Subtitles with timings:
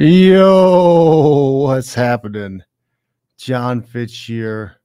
[0.00, 2.62] Yo, what's happening?
[3.36, 4.76] Jon Fitch here.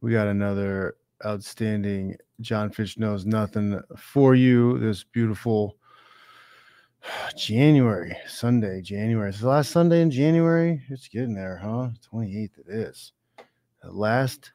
[0.00, 0.94] We got another
[1.26, 5.76] outstanding Jon Fitch Knows Nothing for you this beautiful
[7.36, 9.30] January, Sunday, January.
[9.30, 10.80] It's the last Sunday in January.
[10.88, 11.88] It's getting there, huh?
[12.12, 13.12] 28th it is.
[13.82, 14.52] The last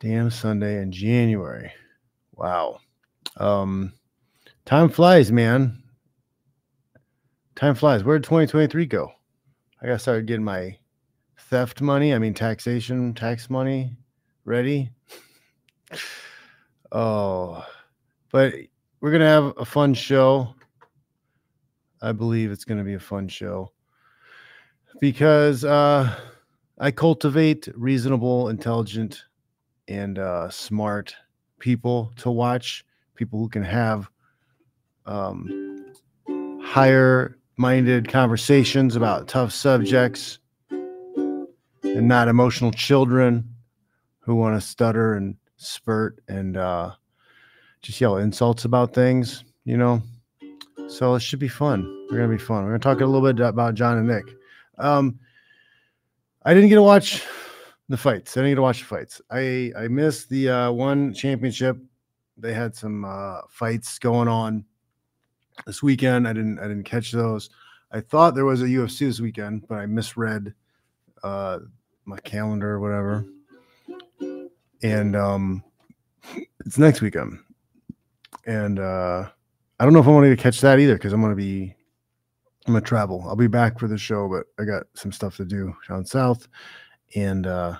[0.00, 1.70] damn Sunday in January.
[2.34, 2.80] Wow.
[3.36, 3.92] Um
[4.64, 5.80] time flies, man
[7.60, 8.02] time flies.
[8.02, 9.12] Where did 2023 go?
[9.82, 10.78] I got to start getting my
[11.50, 13.94] theft money, I mean, taxation, tax money
[14.46, 14.90] ready.
[16.92, 17.62] oh,
[18.32, 18.54] but
[19.00, 20.54] we're going to have a fun show.
[22.00, 23.72] I believe it's going to be a fun show
[24.98, 26.18] because uh,
[26.78, 29.24] I cultivate reasonable, intelligent,
[29.86, 31.14] and uh, smart
[31.58, 34.08] people to watch, people who can have
[35.04, 35.92] um,
[36.62, 40.38] higher minded conversations about tough subjects
[40.70, 43.46] and not emotional children
[44.20, 46.90] who want to stutter and spurt and uh,
[47.82, 50.00] just yell insults about things, you know.
[50.88, 51.84] So it should be fun.
[52.10, 52.64] We're gonna be fun.
[52.64, 54.34] We're gonna talk a little bit about Jon Anik.
[54.78, 55.20] Um,
[56.46, 57.22] I didn't get to watch
[57.90, 58.38] the fights.
[58.38, 59.20] I didn't get to watch the fights.
[59.30, 61.76] I I missed the uh, one championship.
[62.38, 64.64] They had some uh, fights going on
[65.66, 66.26] this weekend.
[66.26, 67.50] I didn't I didn't catch those.
[67.92, 70.54] I thought there was a UFC this weekend, but I misread
[71.22, 71.58] uh,
[72.04, 73.24] my calendar or whatever.
[74.82, 75.64] And um,
[76.64, 77.38] it's next weekend.
[78.46, 79.28] And uh,
[79.78, 81.74] I don't know if I'm going to catch that either because I'm going to be
[82.66, 83.24] I'm gonna travel.
[83.26, 86.46] I'll be back for the show, but I got some stuff to do down south,
[87.16, 87.76] and uh,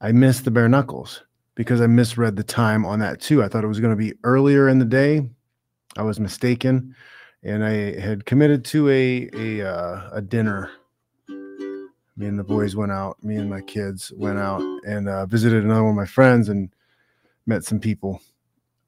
[0.00, 3.42] I missed the bare knuckles because I misread the time on that too.
[3.42, 5.26] I thought it was going to be earlier in the day,
[5.96, 6.94] I was mistaken,
[7.42, 10.70] and I had committed to a a uh, a dinner.
[12.18, 13.22] Me and the boys went out.
[13.22, 16.70] Me and my kids went out and uh, visited another one of my friends and
[17.44, 18.20] met some people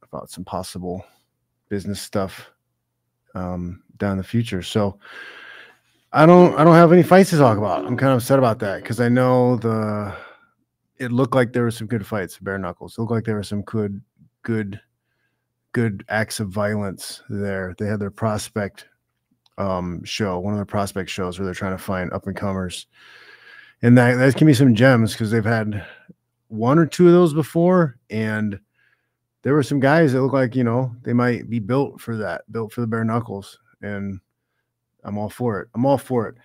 [0.02, 1.04] about some possible
[1.68, 2.50] business stuff
[3.34, 4.62] um, down the future.
[4.62, 4.98] So
[6.12, 7.84] I don't I don't have any fights to talk about.
[7.84, 10.14] I'm kind of upset about that because I know the
[10.96, 12.96] it looked like there were some good fights, bare knuckles.
[12.96, 14.00] It looked like there were some good
[14.42, 14.80] good
[15.72, 17.74] good acts of violence there.
[17.78, 18.86] They had their prospect
[19.58, 22.86] um, show, one of their prospect shows where they're trying to find up and comers.
[23.82, 25.84] And that, that can be some gems because they've had
[26.48, 27.98] one or two of those before.
[28.10, 28.58] And
[29.42, 32.50] there were some guys that look like, you know, they might be built for that,
[32.50, 33.58] built for the bare knuckles.
[33.82, 34.20] And
[35.04, 35.68] I'm all for it.
[35.74, 36.36] I'm all for it.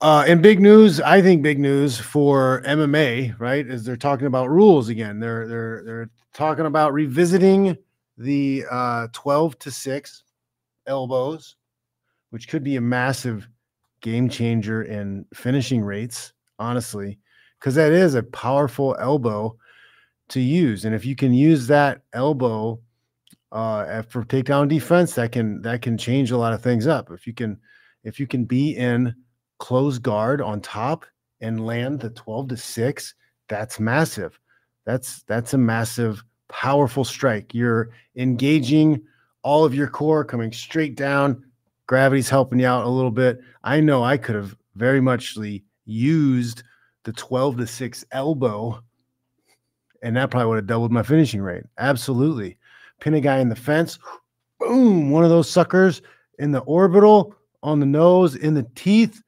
[0.00, 3.66] Uh, and big news, I think big news for MMA, right?
[3.66, 5.20] Is they're talking about rules again.
[5.20, 7.76] They're they're they're talking about revisiting
[8.16, 10.22] the uh, 12 to 6
[10.86, 11.56] elbows,
[12.30, 13.48] which could be a massive
[14.00, 17.18] game changer in finishing rates, honestly,
[17.58, 19.56] because that is a powerful elbow
[20.28, 20.84] to use.
[20.84, 22.80] And if you can use that elbow
[23.52, 27.10] uh, for takedown defense, that can that can change a lot of things up.
[27.10, 27.58] If you can
[28.02, 29.14] if you can be in
[29.58, 31.06] close guard on top
[31.40, 33.14] and land the 12 to 6,
[33.48, 34.38] that's massive.
[34.84, 37.54] That's that's a massive powerful strike.
[37.54, 39.02] You're engaging
[39.42, 41.44] all of your core coming straight down.
[41.86, 43.40] Gravity's helping you out a little bit.
[43.62, 46.62] I know I could have very muchly used
[47.04, 48.82] the 12 to 6 elbow,
[50.02, 51.64] and that probably would have doubled my finishing rate.
[51.78, 52.56] Absolutely.
[53.00, 53.98] Pin a guy in the fence,
[54.58, 56.00] boom, one of those suckers
[56.38, 59.20] in the orbital, on the nose, in the teeth.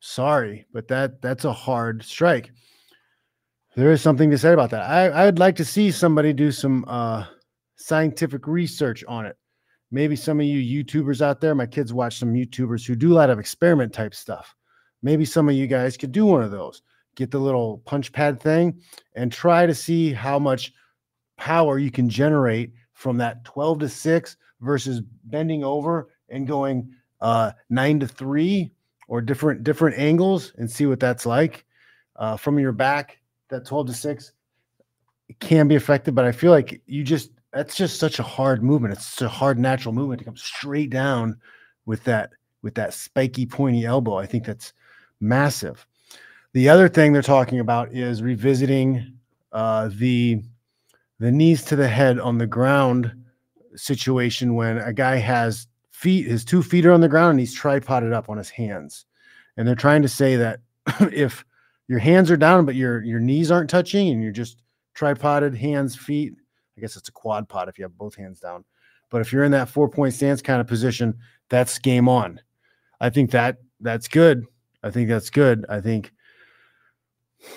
[0.00, 2.50] Sorry, but that that's a hard strike
[3.80, 4.82] there is something to say about that.
[4.82, 7.24] I, I'd like to see somebody do some uh,
[7.76, 9.36] scientific research on it.
[9.90, 13.16] Maybe some of you YouTubers out there, my kids watch some YouTubers who do a
[13.16, 14.54] lot of experiment type stuff.
[15.02, 16.82] Maybe some of you guys could do one of those.
[17.16, 18.80] Get the little punch pad thing
[19.14, 20.72] and try to see how much
[21.38, 27.52] power you can generate from that 12 to 6 versus bending over and going uh,
[27.70, 28.70] 9 to 3
[29.08, 31.64] or different different angles and see what that's like
[32.16, 33.19] uh, from your back
[33.50, 34.32] that 12 to 6
[35.38, 38.94] can be effective, but I feel like you just that's just such a hard movement.
[38.94, 41.36] It's a hard natural movement to come straight down
[41.86, 42.30] with that
[42.62, 44.16] with that spiky pointy elbow.
[44.16, 44.72] I think that's
[45.20, 45.86] massive.
[46.52, 49.14] The other thing they're talking about is revisiting
[49.52, 50.42] uh, the
[51.18, 53.12] the knees to the head on the ground
[53.76, 57.54] situation when a guy has feet, his two feet are on the ground and he's
[57.54, 59.04] tripoded up on his hands.
[59.56, 60.60] And they're trying to say that
[61.12, 61.44] if
[61.90, 64.62] your hands are down, but your your knees aren't touching, and you're just
[64.94, 66.32] tripoded, hands, feet.
[66.78, 68.64] I guess it's a quad pod if you have both hands down.
[69.10, 72.40] But if you're in that four point stance kind of position, that's game on.
[73.00, 74.46] I think that that's good.
[74.84, 75.66] I think that's good.
[75.68, 76.12] I think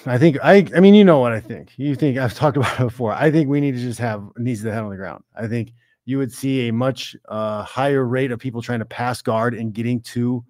[0.07, 1.73] I think I I mean you know what I think.
[1.77, 3.13] You think I've talked about it before.
[3.13, 5.23] I think we need to just have knees to the head on the ground.
[5.35, 5.73] I think
[6.05, 9.75] you would see a much uh, higher rate of people trying to pass guard and
[9.75, 10.43] getting to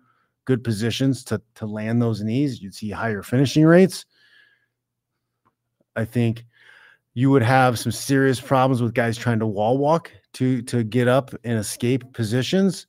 [0.45, 2.62] good positions to to land those knees.
[2.62, 4.06] You'd see higher finishing rates.
[5.95, 6.45] I think
[7.13, 11.07] you would have some serious problems with guys trying to wall walk to to get
[11.07, 12.88] up and escape positions.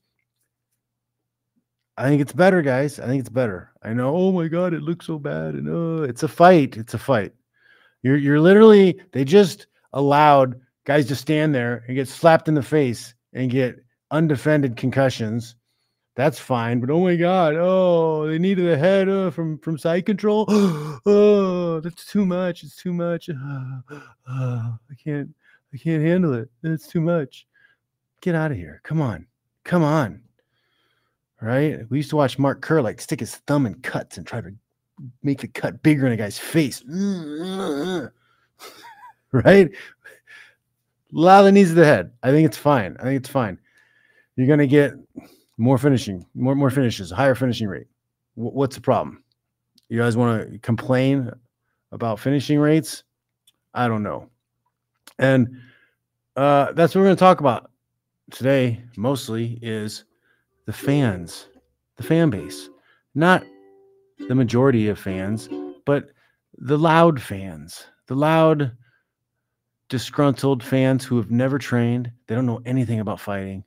[1.96, 2.98] I think it's better, guys.
[2.98, 3.70] I think it's better.
[3.82, 4.14] I know.
[4.16, 6.76] Oh my god, it looks so bad, and oh, it's a fight.
[6.76, 7.32] It's a fight.
[8.02, 12.62] You're you're literally they just allowed guys to stand there and get slapped in the
[12.62, 15.56] face and get undefended concussions.
[16.16, 20.06] That's fine, but oh my god, oh, they needed a head uh, from from side
[20.06, 20.44] control.
[20.48, 22.62] oh, that's too much.
[22.62, 23.28] It's too much.
[23.28, 23.34] Uh,
[24.28, 25.34] I can't.
[25.72, 26.48] I can't handle it.
[26.62, 27.48] It's too much.
[28.20, 28.80] Get out of here.
[28.84, 29.26] Come on.
[29.64, 30.24] Come on
[31.44, 31.80] right?
[31.90, 34.52] We used to watch Mark Kerr like stick his thumb in cuts and try to
[35.22, 36.82] make the cut bigger in a guy's face.
[39.32, 39.70] right?
[41.12, 42.12] Knees of the head.
[42.22, 42.96] I think it's fine.
[42.98, 43.58] I think it's fine.
[44.36, 44.94] You're gonna get
[45.56, 47.86] more finishing, more more finishes, higher finishing rate.
[48.36, 49.22] W- what's the problem?
[49.88, 51.30] You guys want to complain
[51.92, 53.04] about finishing rates?
[53.74, 54.28] I don't know.
[55.18, 55.48] And
[56.36, 57.70] uh, that's what we're going to talk about
[58.30, 58.82] today.
[58.96, 60.04] Mostly is
[60.66, 61.48] the fans,
[61.96, 62.68] the fan base,
[63.14, 63.44] not
[64.28, 65.48] the majority of fans,
[65.84, 66.08] but
[66.58, 68.76] the loud fans, the loud,
[69.88, 72.10] disgruntled fans who have never trained.
[72.26, 73.64] They don't know anything about fighting.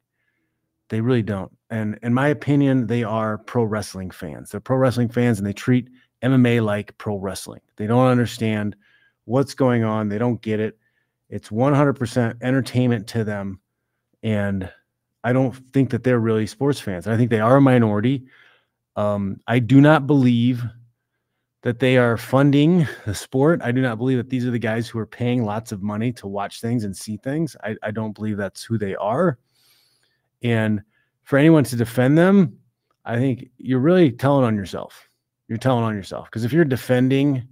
[0.89, 1.51] They really don't.
[1.69, 4.49] And in my opinion, they are pro wrestling fans.
[4.49, 5.89] They're pro wrestling fans and they treat
[6.23, 7.61] MMA like pro wrestling.
[7.75, 8.75] They don't understand
[9.25, 10.09] what's going on.
[10.09, 10.77] They don't get it.
[11.29, 13.59] It's 100% entertainment to them.
[14.23, 14.71] And
[15.23, 17.07] I don't think that they're really sports fans.
[17.07, 18.25] I think they are a minority.
[18.95, 20.63] Um, I do not believe
[21.63, 23.61] that they are funding the sport.
[23.61, 26.13] I do not believe that these are the guys who are paying lots of money
[26.13, 27.57] to watch things and see things.
[27.61, 29.37] I, I don't believe that's who they are.
[30.41, 30.81] And
[31.27, 32.57] for anyone to defend them,
[33.03, 35.09] I think you're really telling on yourself.
[35.49, 37.45] You're telling on yourself because if you're defending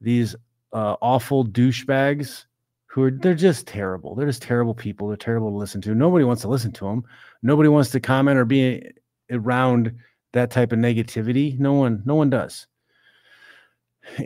[0.00, 0.34] these
[0.72, 2.46] uh, awful douchebags
[2.86, 4.16] who are they're just terrible.
[4.16, 5.06] They're just terrible people.
[5.06, 5.94] They're terrible to listen to.
[5.94, 7.04] Nobody wants to listen to them.
[7.40, 8.90] Nobody wants to comment or be
[9.30, 9.94] around
[10.32, 11.56] that type of negativity.
[11.56, 12.66] No one, no one does.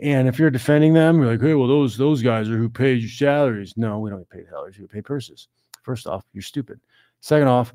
[0.01, 2.93] And if you're defending them, you're like, hey, well, those those guys are who pay
[2.93, 3.75] your salaries.
[3.77, 4.79] No, we don't get paid salaries.
[4.79, 5.47] We pay purses.
[5.83, 6.79] First off, you're stupid.
[7.21, 7.71] Second off,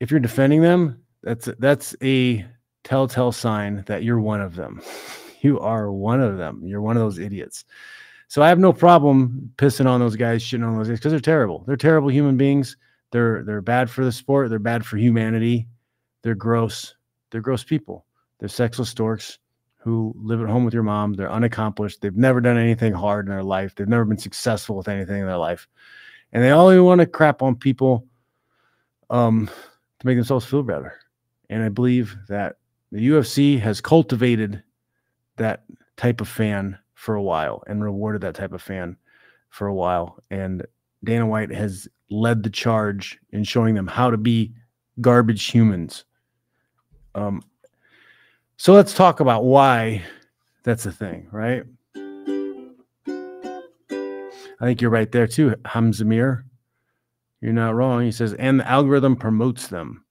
[0.00, 2.44] if you're defending them, that's that's a
[2.84, 4.82] telltale sign that you're one of them.
[5.42, 6.62] You are one of them.
[6.64, 7.66] You're one of those idiots.
[8.26, 11.20] So I have no problem pissing on those guys, shitting on those guys because they're
[11.20, 11.62] terrible.
[11.66, 12.76] They're terrible human beings.
[13.12, 14.50] They're they're bad for the sport.
[14.50, 15.68] They're bad for humanity.
[16.22, 16.96] They're gross.
[17.30, 18.06] They're gross people.
[18.40, 19.38] They're sexless storks
[19.76, 21.14] who live at home with your mom.
[21.14, 22.00] They're unaccomplished.
[22.00, 23.74] They've never done anything hard in their life.
[23.74, 25.68] They've never been successful with anything in their life,
[26.32, 28.04] and they only want to crap on people
[29.10, 29.48] um,
[30.06, 30.98] make themselves feel better.
[31.50, 32.56] And I believe that
[32.92, 34.62] the UFC has cultivated
[35.36, 35.64] that
[35.96, 38.96] type of fan for a while and rewarded that type of fan
[39.50, 40.22] for a while.
[40.30, 40.66] And
[41.04, 44.52] Dana White has led the charge in showing them how to be
[45.00, 46.04] garbage humans.
[47.14, 47.42] Um,
[48.56, 50.02] so let's talk about why
[50.62, 51.64] that's a thing, right?
[54.58, 56.44] I think you're right there too, Hamzamir.
[57.40, 58.02] You're not wrong.
[58.02, 60.04] He says, and the algorithm promotes them.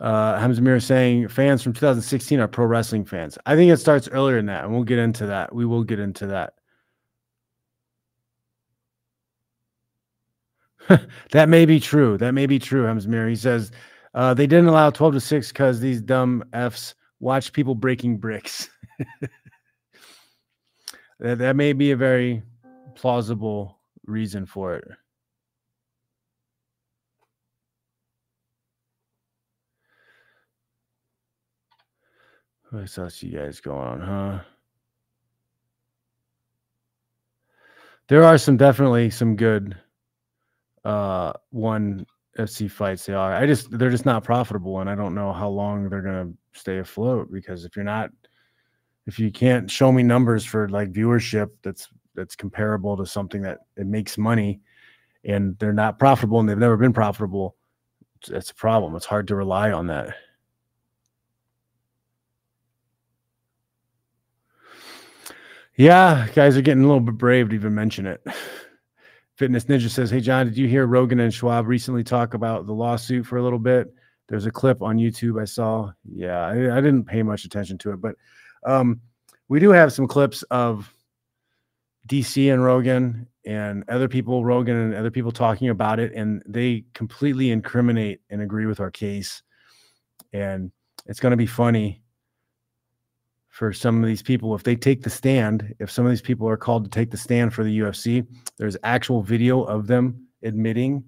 [0.00, 3.36] Uh, Hamzamir saying fans from 2016 are pro wrestling fans.
[3.46, 5.52] I think it starts earlier than that, and we'll get into that.
[5.52, 6.54] We will get into that.
[11.32, 12.16] that may be true.
[12.16, 13.28] That may be true, Hamzamir.
[13.28, 13.72] He says
[14.14, 18.68] uh, they didn't allow 12 to 6 because these dumb Fs watch people breaking bricks.
[21.20, 22.42] that, that may be a very
[22.94, 24.88] plausible reason for it.
[32.70, 34.40] What else you guys going on, huh?
[38.08, 39.76] There are some definitely some good
[40.84, 42.06] uh one
[42.38, 43.34] FC fights they are.
[43.34, 46.78] I just they're just not profitable and I don't know how long they're gonna stay
[46.78, 48.10] afloat because if you're not
[49.08, 53.60] if you can't show me numbers for like viewership that's that's comparable to something that
[53.78, 54.60] it makes money
[55.24, 57.56] and they're not profitable and they've never been profitable,
[58.28, 58.94] that's a problem.
[58.94, 60.14] It's hard to rely on that.
[65.76, 68.20] Yeah, guys are getting a little bit brave to even mention it.
[69.36, 72.74] Fitness Ninja says, Hey, John, did you hear Rogan and Schaub recently talk about the
[72.74, 73.94] lawsuit for a little bit?
[74.28, 75.92] There's a clip on YouTube I saw.
[76.04, 78.16] Yeah, I, I didn't pay much attention to it, but
[78.64, 79.00] um,
[79.48, 80.92] we do have some clips of
[82.08, 86.84] DC and Rogan and other people, Rogan and other people talking about it, and they
[86.94, 89.42] completely incriminate and agree with our case.
[90.32, 90.70] And
[91.06, 92.02] it's going to be funny
[93.48, 95.74] for some of these people if they take the stand.
[95.78, 98.76] If some of these people are called to take the stand for the UFC, there's
[98.84, 101.04] actual video of them admitting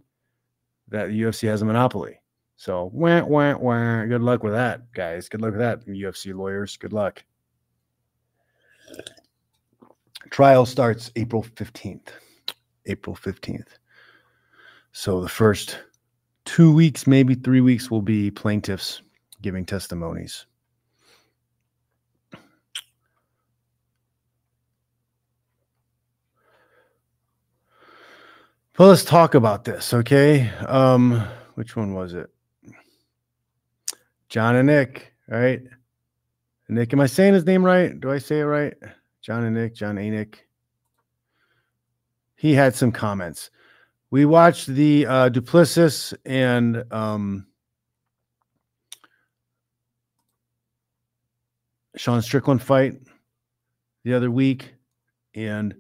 [0.88, 2.21] that the UFC has a monopoly.
[2.57, 4.04] So, wah, wah, wah.
[4.04, 5.28] good luck with that, guys.
[5.28, 6.76] Good luck with that, UFC lawyers.
[6.76, 7.25] Good luck.
[10.30, 12.09] Trial starts April 15th.
[12.87, 13.66] April 15th.
[14.92, 15.78] So the first
[16.44, 19.02] two weeks, maybe three weeks, will be plaintiffs
[19.42, 20.47] giving testimonies.
[28.78, 30.50] Well, let's talk about this, okay?
[30.66, 31.23] Um,
[31.54, 32.30] which one was it?
[34.30, 35.61] Jon Anik, right?
[36.71, 37.99] Nick, am I saying his name right?
[37.99, 38.75] Do I say it right?
[39.23, 40.37] Jon Anik, Jon Anik.
[42.37, 43.50] He had some comments.
[44.12, 45.43] We watched the uh, Du
[46.25, 47.47] and um,
[51.97, 52.95] Sean Strickland fight
[54.05, 54.73] the other week,
[55.35, 55.75] and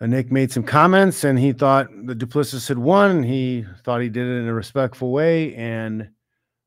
[0.00, 3.22] uh, Nick made some comments, and he thought the Du Plessis had won.
[3.22, 6.10] He thought he did it in a respectful way, and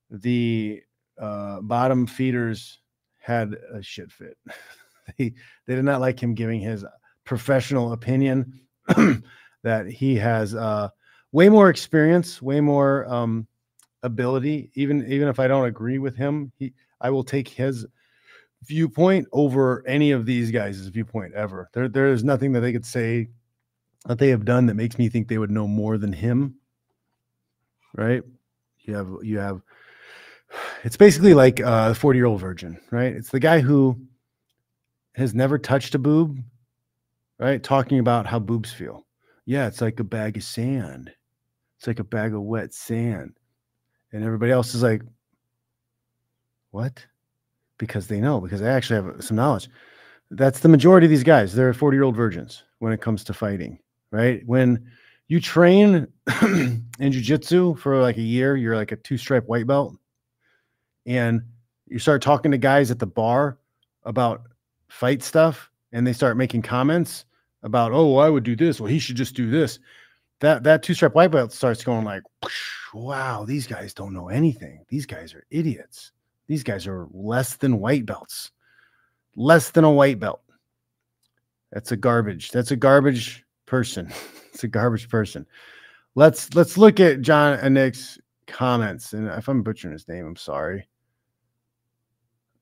[0.10, 0.81] the
[1.20, 2.80] uh, bottom feeders
[3.21, 4.37] had a shit fit.
[5.17, 5.33] they
[5.65, 6.83] they did not like him giving his
[7.23, 8.59] professional opinion
[9.63, 10.89] that he has uh,
[11.31, 13.47] way more experience, way more um,
[14.03, 14.71] ability.
[14.75, 17.85] Even even if I don't agree with him, he I will take his
[18.63, 21.69] viewpoint over any of these guys' viewpoint ever.
[21.73, 23.27] There there is nothing that they could say
[24.05, 26.55] that they have done that makes me think they would know more than him.
[27.95, 28.23] Right?
[28.79, 29.61] You have you have
[30.83, 33.13] it's basically like uh, a 40 year old virgin, right?
[33.13, 34.00] It's the guy who
[35.15, 36.39] has never touched a boob,
[37.39, 37.61] right?
[37.61, 39.05] Talking about how boobs feel.
[39.45, 41.11] Yeah, it's like a bag of sand.
[41.77, 43.33] It's like a bag of wet sand.
[44.13, 45.01] And everybody else is like,
[46.71, 47.05] what?
[47.77, 49.69] Because they know, because they actually have some knowledge.
[50.29, 51.53] That's the majority of these guys.
[51.53, 53.79] They're 40 year old virgins when it comes to fighting,
[54.11, 54.41] right?
[54.45, 54.85] When
[55.27, 56.07] you train
[56.41, 59.95] in jujitsu for like a year, you're like a two stripe white belt,
[61.05, 61.41] and
[61.88, 63.58] you start talking to guys at the bar
[64.03, 64.43] about
[64.88, 67.25] fight stuff and they start making comments
[67.63, 68.79] about, oh, I would do this.
[68.79, 69.79] Well, he should just do this.
[70.39, 72.24] That that two stripe white belt starts going like,
[72.93, 74.84] wow, these guys don't know anything.
[74.89, 76.12] These guys are idiots.
[76.48, 78.51] These guys are less than white belts,
[79.36, 80.41] less than a white belt.
[81.72, 82.51] That's a garbage.
[82.51, 84.12] That's a garbage person.
[84.53, 85.46] it's a garbage person.
[86.15, 89.13] Let's let's look at Jon Anik's comments.
[89.13, 90.88] And if I'm butchering his name, I'm sorry.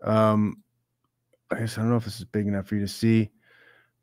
[0.04, 0.64] Um,
[1.52, 3.32] I guess I don't know if this is big enough for you to see,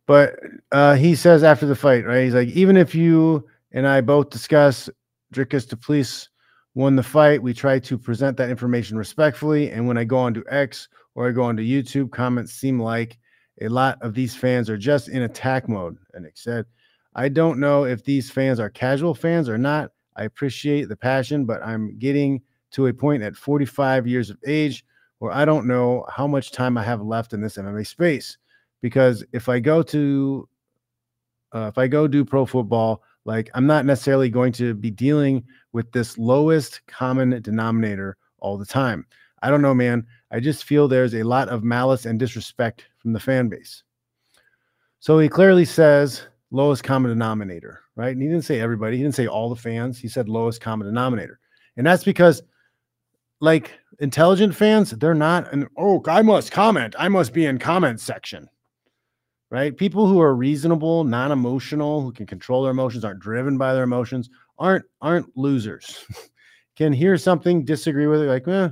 [0.07, 0.39] but
[0.73, 2.25] uh, he says after the fight, right?
[2.25, 4.89] He's like, even if you and I both discuss
[5.35, 6.29] Dricus Du Plessis
[6.75, 9.71] won the fight, we try to present that information respectfully.
[9.71, 13.19] And when I go onto X or I go onto YouTube, comments seem like
[13.61, 15.97] a lot of these fans are just in attack mode.
[16.15, 16.67] And Nick said,
[17.15, 19.91] I don't know if these fans are casual fans or not.
[20.17, 24.85] I appreciate the passion, but I'm getting to a point at 45 years of age
[25.19, 28.39] where I don't know how much time I have left in this MMA space.
[28.83, 30.49] Because if I go to,
[31.55, 35.45] uh, if I go do pro football, like I'm not necessarily going to be dealing
[35.73, 39.07] with this lowest common denominator all the time.
[39.43, 40.07] I don't know, man.
[40.31, 43.83] I just feel there's a lot of malice and disrespect from the fan base.
[45.01, 48.13] So he clearly says lowest common denominator, right?
[48.13, 50.87] And he didn't say everybody, he didn't say all the fans, he said lowest common
[50.87, 51.39] denominator.
[51.77, 52.43] And that's because,
[53.41, 56.95] like, intelligent fans, they're not an oh, I must comment.
[56.99, 58.49] I must be in comment section.
[59.51, 59.77] Right?
[59.77, 64.29] People who are reasonable, non-emotional, who can control their emotions, aren't driven by their emotions,
[64.59, 66.05] aren't aren't losers.
[66.77, 68.69] can hear something, disagree with it, like, eh,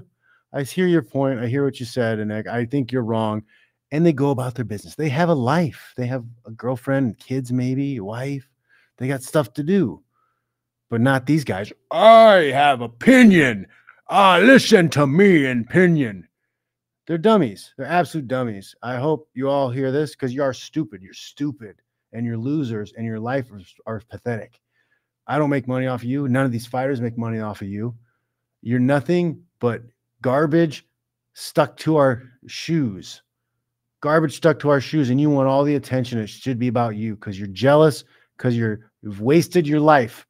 [0.52, 1.40] I hear your point.
[1.40, 3.42] I hear what you said, and I, I think you're wrong.
[3.90, 4.94] And they go about their business.
[4.94, 5.92] They have a life.
[5.96, 8.48] They have a girlfriend, kids, maybe, wife.
[8.98, 10.02] They got stuff to do.
[10.90, 11.72] But not these guys.
[11.90, 13.66] I have opinion.
[14.08, 16.28] Ah, listen to me and Pinion.
[17.06, 17.74] They're dummies.
[17.76, 18.74] They're absolute dummies.
[18.82, 21.02] I hope you all hear this because you are stupid.
[21.02, 21.76] You're stupid
[22.12, 24.60] and you're losers and your life is, are pathetic.
[25.26, 26.28] I don't make money off of you.
[26.28, 27.94] None of these fighters make money off of you.
[28.62, 29.82] You're nothing but
[30.22, 30.86] garbage
[31.32, 33.22] stuck to our shoes.
[34.00, 36.18] Garbage stuck to our shoes, and you want all the attention.
[36.18, 38.04] It should be about you because you're jealous,
[38.36, 40.26] because you're You've wasted your life.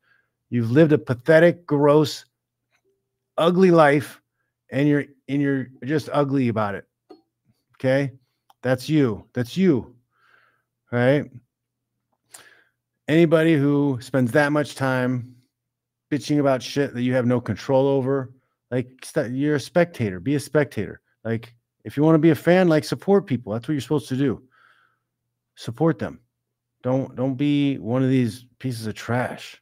[0.50, 2.24] You've lived a pathetic, gross,
[3.36, 4.20] ugly life,
[4.70, 6.86] and you're and you're just ugly about it.
[7.76, 8.12] Okay?
[8.62, 9.28] That's you.
[9.34, 9.94] That's you.
[10.90, 11.30] Right?
[13.08, 15.34] Anybody who spends that much time
[16.10, 18.32] bitching about shit that you have no control over,
[18.70, 18.88] like
[19.30, 20.20] you're a spectator.
[20.20, 21.00] Be a spectator.
[21.24, 23.52] Like if you want to be a fan, like support people.
[23.52, 24.42] That's what you're supposed to do.
[25.56, 26.20] Support them.
[26.82, 29.60] Don't don't be one of these pieces of trash.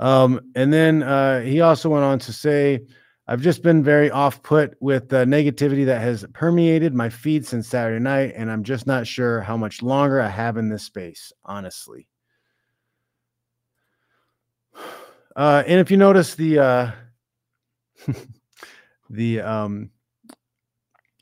[0.00, 2.80] Um, and then uh, he also went on to say,
[3.28, 7.66] I've just been very off put with the negativity that has permeated my feed since
[7.66, 11.32] Saturday night, and I'm just not sure how much longer I have in this space,
[11.44, 12.08] honestly.
[15.34, 16.90] Uh, and if you notice the uh,
[19.10, 19.90] the um,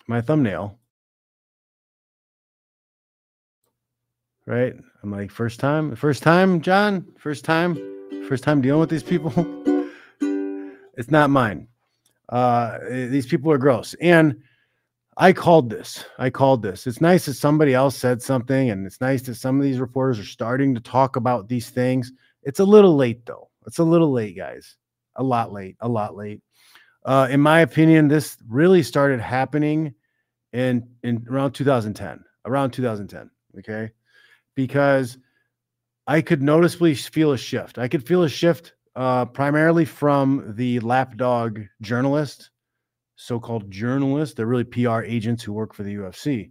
[0.07, 0.79] my thumbnail,
[4.47, 4.73] right?
[5.03, 7.94] I'm like, first time, first time, John, first time,
[8.29, 9.33] first time dealing with these people.
[10.97, 11.69] it's not mine.
[12.29, 13.95] Uh, these people are gross.
[14.01, 14.43] And
[15.17, 16.05] I called this.
[16.19, 16.87] I called this.
[16.87, 20.19] It's nice that somebody else said something, and it's nice that some of these reporters
[20.19, 22.13] are starting to talk about these things.
[22.43, 23.49] It's a little late, though.
[23.67, 24.77] It's a little late, guys.
[25.17, 25.77] A lot late.
[25.81, 26.41] A lot late.
[27.05, 29.95] Uh, in my opinion, this really started happening
[30.53, 32.25] in in around 2010.
[32.47, 33.31] Around 2010.
[33.59, 33.93] Okay,
[34.55, 35.19] because
[36.07, 37.79] I could noticeably feel a shift.
[37.79, 42.51] I could feel a shift uh, primarily from the lapdog journalist,
[43.17, 44.35] so-called journalists.
[44.35, 46.51] They're really PR agents who work for the UFC.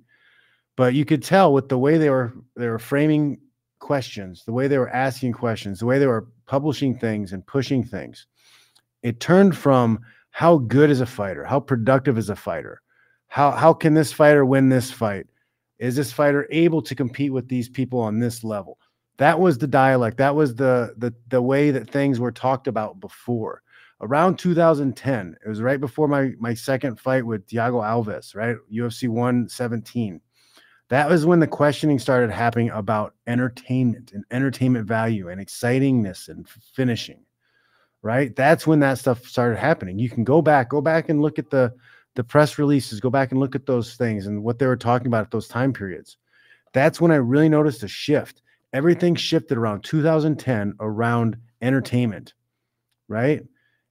[0.76, 3.40] But you could tell with the way they were they were framing
[3.80, 7.84] questions, the way they were asking questions, the way they were publishing things and pushing
[7.84, 8.26] things.
[9.04, 10.00] It turned from
[10.32, 12.82] how good is a fighter, how productive is a fighter,
[13.28, 15.28] how how can this fighter win this fight?
[15.78, 18.80] Is this fighter able to compete with these people on this level?
[19.18, 20.18] That was the dialect.
[20.18, 23.62] That was the the the way that things were talked about before.
[24.02, 28.58] Around 2010, it was right before my my second fight with Thiago Alves, right?
[28.72, 30.20] UFC 117.
[30.90, 36.48] That was when the questioning started happening about entertainment and entertainment value and excitingness and
[36.48, 37.26] finishing.
[38.04, 38.36] Right?
[38.36, 39.98] That's when that stuff started happening.
[39.98, 41.74] You can go back, go back and look at the
[42.16, 45.08] the press releases, go back and look at those things and what they were talking
[45.08, 46.18] about at those time periods.
[46.72, 48.43] That's when I really noticed a shift
[48.74, 52.34] everything shifted around 2010 around entertainment,
[53.08, 53.42] right?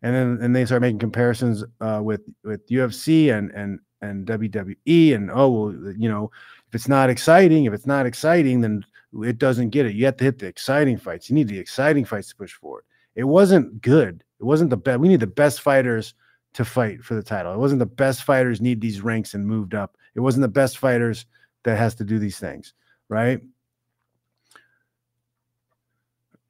[0.02, 5.14] And then and they start making comparisons uh, with with UFC and and and WWE
[5.14, 6.30] and oh well you know
[6.66, 8.84] if it's not exciting if it's not exciting then
[9.22, 9.94] it doesn't get it.
[9.94, 11.28] You have to hit the exciting fights.
[11.28, 12.84] You need the exciting fights to push forward.
[13.14, 14.24] It wasn't good.
[14.40, 16.14] It wasn't the best we need the best fighters
[16.54, 17.52] to fight for the title.
[17.52, 19.96] It wasn't the best fighters need these ranks and moved up.
[20.14, 21.26] It wasn't the best fighters
[21.64, 22.74] that has to do these things
[23.08, 23.40] right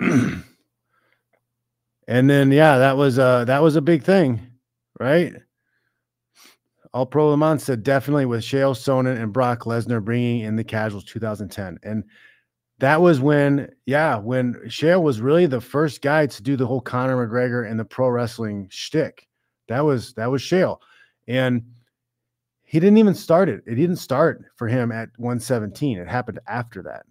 [2.08, 4.40] and then yeah, that was uh that was a big thing,
[4.98, 5.34] right?
[6.92, 11.04] All Pro Le said definitely with Chael Sonnen and Brock Lesnar bringing in the casuals
[11.04, 12.04] 2010, and
[12.78, 16.80] that was when yeah when Chael was really the first guy to do the whole
[16.80, 19.28] Conor McGregor and the pro wrestling shtick.
[19.68, 20.78] That was that was Chael.
[21.28, 21.62] and
[22.64, 23.62] he didn't even start it.
[23.66, 25.98] It didn't start for him at 117.
[25.98, 27.04] It happened after that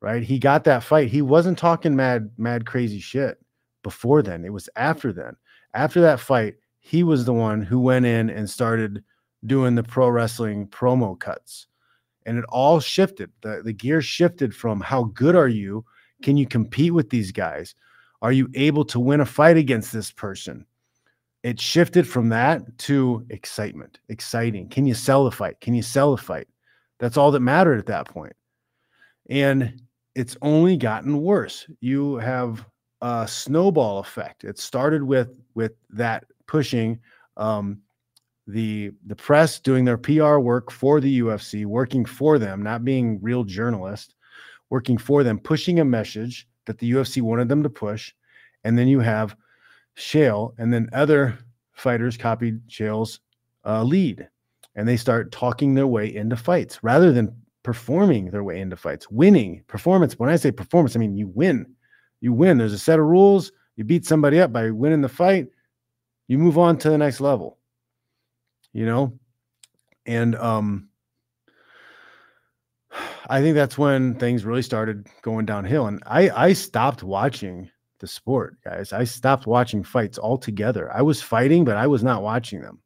[0.00, 0.22] right?
[0.22, 1.08] He got that fight.
[1.08, 3.38] He wasn't talking mad, mad, crazy shit
[3.82, 4.44] before then.
[4.44, 4.82] It was mm.
[4.82, 5.36] after then.
[5.74, 9.02] After that fight, he was the one who went in and started
[9.44, 11.66] doing the pro wrestling promo cuts.
[12.24, 13.30] And it all shifted.
[13.42, 15.84] The, the gear shifted from how good are you?
[16.22, 17.74] Can you compete with these guys?
[18.22, 20.66] Are you able to win a fight against this person?
[21.42, 24.68] It shifted from that to excitement, exciting.
[24.68, 25.60] Can you sell the fight?
[25.60, 26.48] Can you sell the fight?
[26.98, 28.34] That's all that mattered at that point.
[29.28, 29.80] And
[30.16, 31.66] it's only gotten worse.
[31.80, 32.64] You have
[33.02, 34.44] a snowball effect.
[34.44, 36.98] It started with with that pushing
[37.36, 37.82] um,
[38.46, 43.20] the the press doing their PR work for the UFC, working for them, not being
[43.20, 44.14] real journalists,
[44.70, 48.14] working for them, pushing a message that the UFC wanted them to push,
[48.64, 49.36] and then you have
[49.98, 51.38] Chael and then other
[51.74, 53.20] fighters copied Chael's
[53.66, 54.26] uh, lead,
[54.76, 59.10] and they start talking their way into fights rather than performing their way into fights,
[59.10, 60.16] winning performance.
[60.16, 61.66] When I say performance, I mean you win.
[62.20, 62.58] You win.
[62.58, 63.50] There's a set of rules.
[63.74, 65.48] You beat somebody up by winning the fight.
[66.28, 67.58] You move on to the next level.
[68.72, 69.18] You know,
[70.06, 70.90] and um,
[73.28, 75.88] I think that's when things really started going downhill.
[75.88, 78.92] And I I stopped watching the sport, guys.
[78.92, 80.94] I stopped watching fights altogether.
[80.94, 82.80] I was fighting, but I was not watching them.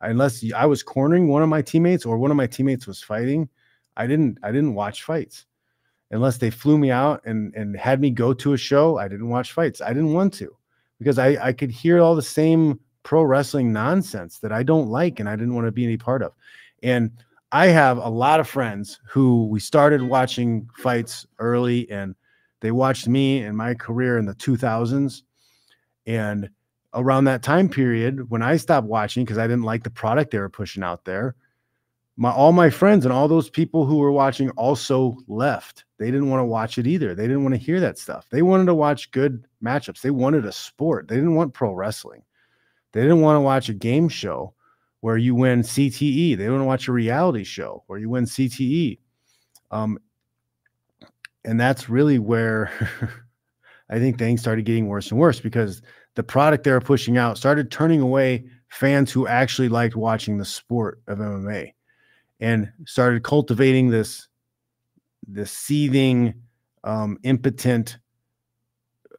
[0.00, 3.48] Unless I was cornering one of my teammates or one of my teammates was fighting,
[3.96, 5.46] I didn't I didn't watch fights.
[6.10, 8.98] unless they flew me out and and had me go to a show.
[8.98, 9.80] I didn't watch fights.
[9.80, 10.54] I didn't want to
[10.98, 15.20] because I I could hear all the same pro wrestling nonsense that I don't like
[15.20, 16.32] and I didn't want to be any part of.
[16.82, 17.10] And
[17.52, 22.14] I have a lot of friends who we started watching fights early and
[22.60, 25.22] they watched me and my career in the 2000s
[26.06, 26.48] and
[26.94, 30.38] around that time period when I stopped watching because I didn't like the product they
[30.38, 31.34] were pushing out there
[32.16, 35.84] my all my friends and all those people who were watching also left.
[35.98, 37.14] They didn't want to watch it either.
[37.14, 38.26] They didn't want to hear that stuff.
[38.30, 40.00] They wanted to watch good matchups.
[40.00, 41.08] They wanted a sport.
[41.08, 42.22] They didn't want pro wrestling.
[42.92, 44.54] They didn't want to watch a game show
[45.00, 46.36] where you win CTE.
[46.36, 48.98] They didn't want to watch a reality show where you win CTE.
[49.70, 49.98] Um,
[51.44, 52.70] and that's really where
[53.90, 55.82] I think things started getting worse and worse because
[56.14, 60.44] the product they were pushing out started turning away fans who actually liked watching the
[60.44, 61.72] sport of MMA
[62.42, 64.28] and started cultivating this
[65.28, 66.34] this seething
[66.82, 67.98] um, impotent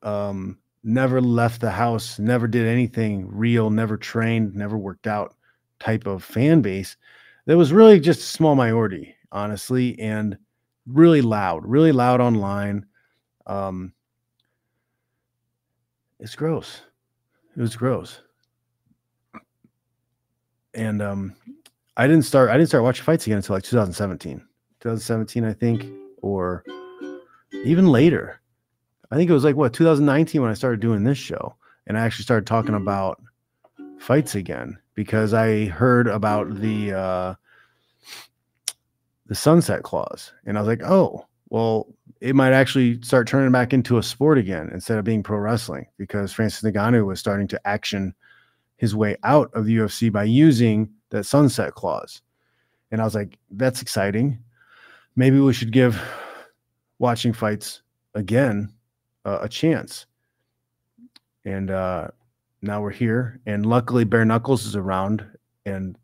[0.04, 5.36] um, never left the house never did anything real never trained never worked out
[5.80, 6.98] type of fan base
[7.46, 10.38] that was really just a small minority honestly and
[10.86, 12.86] really loud really loud online.
[13.46, 13.94] Um,
[16.20, 16.82] it's gross.
[17.56, 18.22] It was gross.
[20.74, 21.36] And um
[21.96, 22.50] I didn't start.
[22.50, 24.40] I didn't start watching fights again until like 2017,
[24.80, 25.86] 2017, I think,
[26.22, 26.64] or
[27.52, 28.42] even later.
[29.12, 32.02] I think it was like what 2019 when I started doing this show, and I
[32.02, 33.22] actually started talking about
[34.00, 37.36] fights again because I heard about the uh,
[39.28, 41.88] the sunset clause, and I was like, oh, well,
[42.22, 45.86] it might actually start turning back into a sport again instead of being pro wrestling
[45.98, 48.16] because Francis Ngannou was starting to action
[48.78, 52.22] his way out of the UFC by using that sunset clause.
[52.92, 54.40] And I was like, that's exciting.
[55.16, 56.02] Maybe we should give
[56.98, 57.82] watching fights
[58.16, 58.74] again
[59.24, 60.08] uh, a chance.
[61.46, 62.08] And uh,
[62.62, 63.40] now we're here.
[63.46, 65.26] And luckily, Bare Knuckles is around.
[65.68, 65.98] And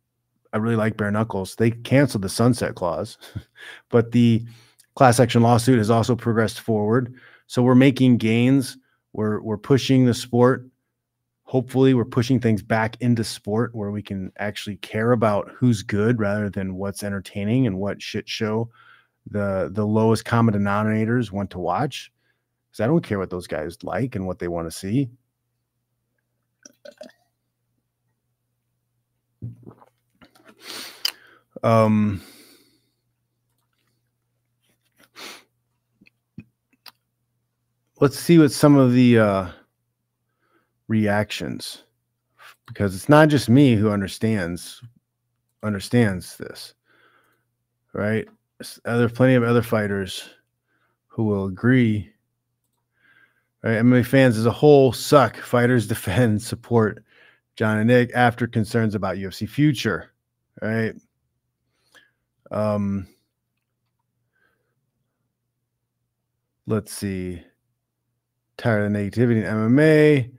[0.53, 1.55] I really like Bare Knuckles.
[1.55, 3.17] They canceled the sunset clause,
[3.89, 4.45] but the
[4.93, 7.15] class action lawsuit has also progressed forward.
[7.47, 8.77] So we're making gains.
[9.13, 10.67] We're, we're pushing the sport
[11.49, 16.19] hopefully we're pushing things back into sport where we can actually care about who's good
[16.19, 18.69] rather than what's entertaining and what shit show
[19.31, 22.11] the the lowest common denominators want to watch.
[22.67, 25.09] Because i don't care what those guys like and what they want to see.
[31.63, 32.21] Um
[37.99, 39.47] let's see what some of the uh
[40.89, 41.83] reactions
[42.67, 44.81] because it's not just me who understands
[45.63, 46.73] understands this
[47.93, 48.27] right?
[48.85, 50.29] Other plenty of other fighters
[51.07, 52.11] who will agree
[53.63, 53.77] right?
[53.77, 55.37] MMA fans as a whole suck.
[55.37, 57.03] Fighters defend support
[57.55, 60.11] Jon Anik after concerns about UFC future
[60.61, 60.95] right?
[62.51, 63.07] Um
[66.67, 67.41] let's see.
[68.57, 70.31] Tired of negativity in MMA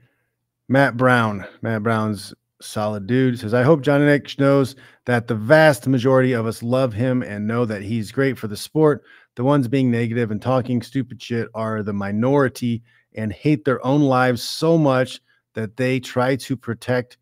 [0.71, 1.45] Matt Brown.
[1.61, 3.37] Matt Brown's solid dude.
[3.37, 7.45] Says, I hope Jon Anik knows that the vast majority of us love him and
[7.45, 9.03] know that he's great for the sport.
[9.35, 12.83] The ones being negative and talking stupid shit are the minority
[13.15, 15.19] and hate their own lives so much
[15.55, 17.17] that they try to protect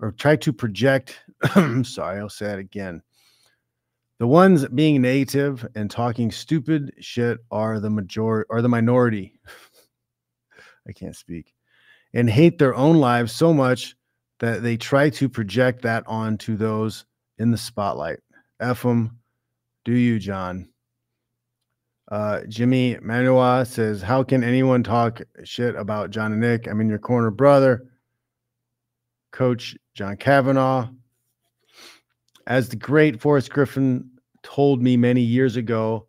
[0.00, 1.20] or try to project.
[1.82, 3.02] sorry, I'll say that again.
[4.18, 9.38] The ones being negative and talking stupid shit are the majority or the minority.
[10.88, 11.53] I can't speak
[12.14, 13.96] and hate their own lives so much
[14.40, 17.04] that they try to project that onto those
[17.38, 18.20] in the spotlight.
[18.60, 19.18] F them.
[19.84, 20.68] Do you, John?
[22.10, 26.68] Uh, Jimmy Manua says, How can anyone talk shit about Jon Anik?
[26.68, 27.86] I'm in your corner, brother.
[29.32, 30.88] Coach John Kavanagh.
[32.46, 34.08] As the great Forrest Griffin
[34.42, 36.06] told me many years ago,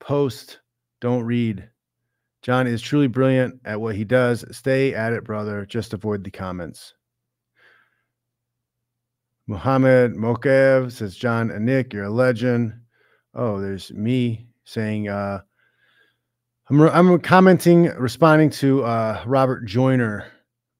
[0.00, 0.60] post,
[1.00, 1.68] don't read.
[2.44, 4.44] Jon is truly brilliant at what he does.
[4.54, 5.64] Stay at it, brother.
[5.64, 6.92] Just avoid the comments.
[9.46, 12.74] Muhammad Mokaev says, Jon Anik, you're a legend.
[13.32, 15.40] Oh, there's me saying, uh,
[16.68, 20.26] I'm, re- I'm commenting, responding to uh, Robert Joyner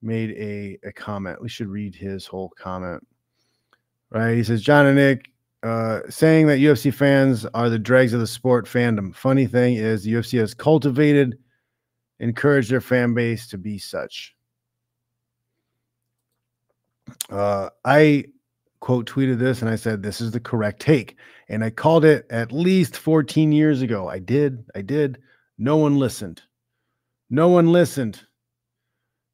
[0.03, 1.41] made a, a comment.
[1.41, 3.03] We should read his whole comment.
[4.11, 4.35] Right.
[4.37, 5.23] He says, Jon Anik,
[5.63, 9.15] uh, saying that UFC fans are the dregs of the sport fandom.
[9.15, 11.39] Funny thing is, the UFC has cultivated
[12.21, 14.35] encourage their fan base to be such.
[17.31, 18.25] Uh, I
[18.81, 21.17] quote tweeted this and I said, This is the correct take.
[21.49, 24.09] And I called it at least 14 years ago.
[24.09, 24.65] I did.
[24.75, 25.19] I did.
[25.59, 26.43] No one listened.
[27.31, 28.23] No one listened.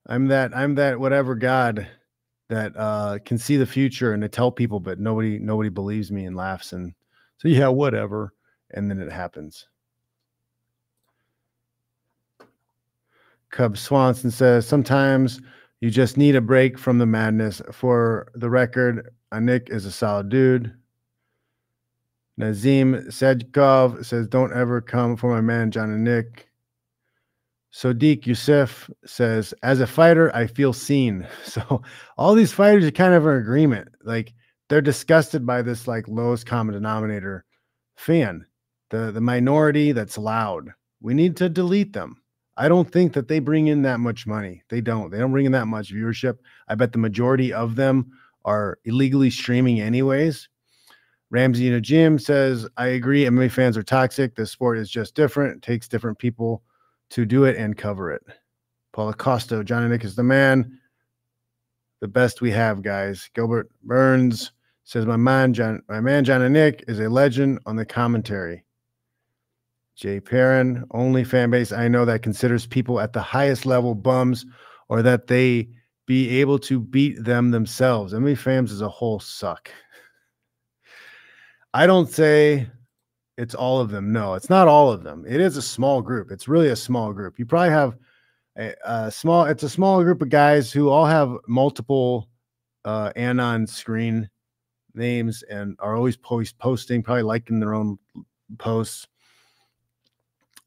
[0.07, 1.87] I'm that, I'm that whatever God
[2.49, 6.25] that uh can see the future and to tell people, but nobody, nobody believes me
[6.25, 6.73] and laughs.
[6.73, 6.95] And
[7.39, 8.33] so yeah, whatever.
[8.73, 9.67] And then it happens.
[13.51, 15.41] Cub Swanson says sometimes
[15.81, 17.63] you just need a break from the madness.
[17.73, 20.73] For the record, Anik is a solid dude.
[22.37, 26.45] Nazim Sadykhov says, Don't ever come for my man, Jon Anik.
[27.73, 31.27] Sodiq Yusuf says, As a fighter, I feel seen.
[31.45, 31.83] So
[32.17, 33.89] all these fighters are kind of in agreement.
[34.03, 34.33] Like
[34.69, 37.45] they're disgusted by this like lowest common denominator
[37.97, 38.47] fan,
[38.91, 40.71] the, the minority that's loud.
[41.01, 42.20] We need to delete them.
[42.61, 44.63] I don't think that they bring in that much money.
[44.69, 45.11] They don't.
[45.11, 46.37] They don't bring in that much viewership.
[46.69, 48.13] I bet the majority of them
[48.45, 50.47] are illegally streaming anyways.
[51.31, 53.25] Ramsey Nijem says, I agree.
[53.25, 54.35] MMA fans are toxic.
[54.35, 55.57] The sport is just different.
[55.57, 56.63] It takes different people
[57.09, 58.23] to do it and cover it.
[58.93, 60.79] Paulo Costa, Jon Anik is the man.
[62.01, 63.31] The best we have, guys.
[63.35, 64.53] Gilbert Burns
[64.85, 68.67] says, My man, Jon, my man Jon Anik is a legend on the commentary.
[70.01, 74.47] Jay Perrin, only fan base I know that considers people at the highest level bums
[74.89, 75.69] or that they
[76.07, 78.15] be able to beat them themselves.
[78.15, 79.71] MMA fans as a whole suck.
[81.75, 82.67] I don't say
[83.37, 84.11] it's all of them.
[84.11, 85.27] No, it's not all of them.
[85.29, 86.31] It is a small group.
[86.31, 87.39] It's really a small group.
[87.39, 87.99] You probably have
[88.57, 92.31] a, a small, it's a small group of guys who all have multiple
[92.87, 94.31] uh, Anon screen
[94.95, 97.99] names and are always post posting, probably liking their own
[98.59, 99.07] posts.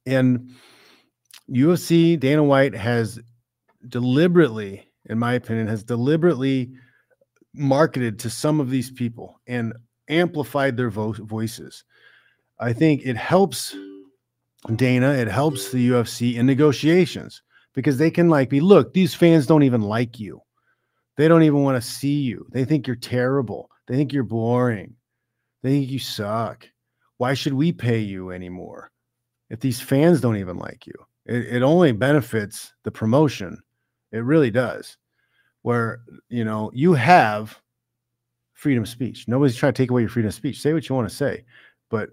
[0.05, 0.51] And
[1.49, 3.19] UFC, Dana White has
[3.87, 6.71] deliberately, in my opinion, has deliberately
[7.53, 9.73] marketed to some of these people and
[10.09, 11.83] amplified their vo- voices.
[12.59, 13.75] I think it helps
[14.75, 17.41] Dana, it helps the UFC in negotiations
[17.73, 20.41] because they can like be, look, these fans don't even like you.
[21.17, 22.47] They don't even want to see you.
[22.51, 23.69] They think you're terrible.
[23.87, 24.95] They think you're boring.
[25.61, 26.67] They think you suck.
[27.17, 28.91] Why should we pay you anymore?
[29.49, 30.93] If these fans don't even like you
[31.25, 33.61] it, it only benefits the promotion.
[34.11, 34.97] It really does.
[35.61, 37.59] Where you know you have
[38.53, 39.27] freedom of speech.
[39.27, 40.61] Nobody's trying to take away your freedom of speech.
[40.61, 41.43] Say what you want to say
[41.93, 42.09] but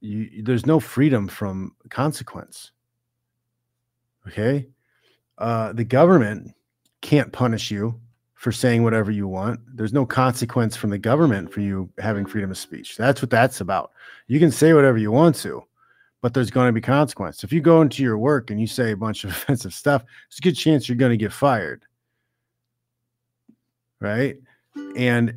[0.00, 2.72] you there's no freedom from consequence.
[4.26, 4.66] Okay?
[5.38, 6.52] Uh, the government
[7.00, 8.00] can't punish you
[8.34, 9.60] for saying whatever you want.
[9.76, 12.96] There's no consequence from the government for you having freedom of speech.
[12.96, 13.92] That's what that's about.
[14.26, 15.62] You can say whatever you want to
[16.20, 17.44] but there's going to be consequence.
[17.44, 20.38] If you go into your work and you say a bunch of offensive stuff, there's
[20.38, 21.84] a good chance you're going to get fired.
[24.00, 24.36] Right.
[24.96, 25.34] And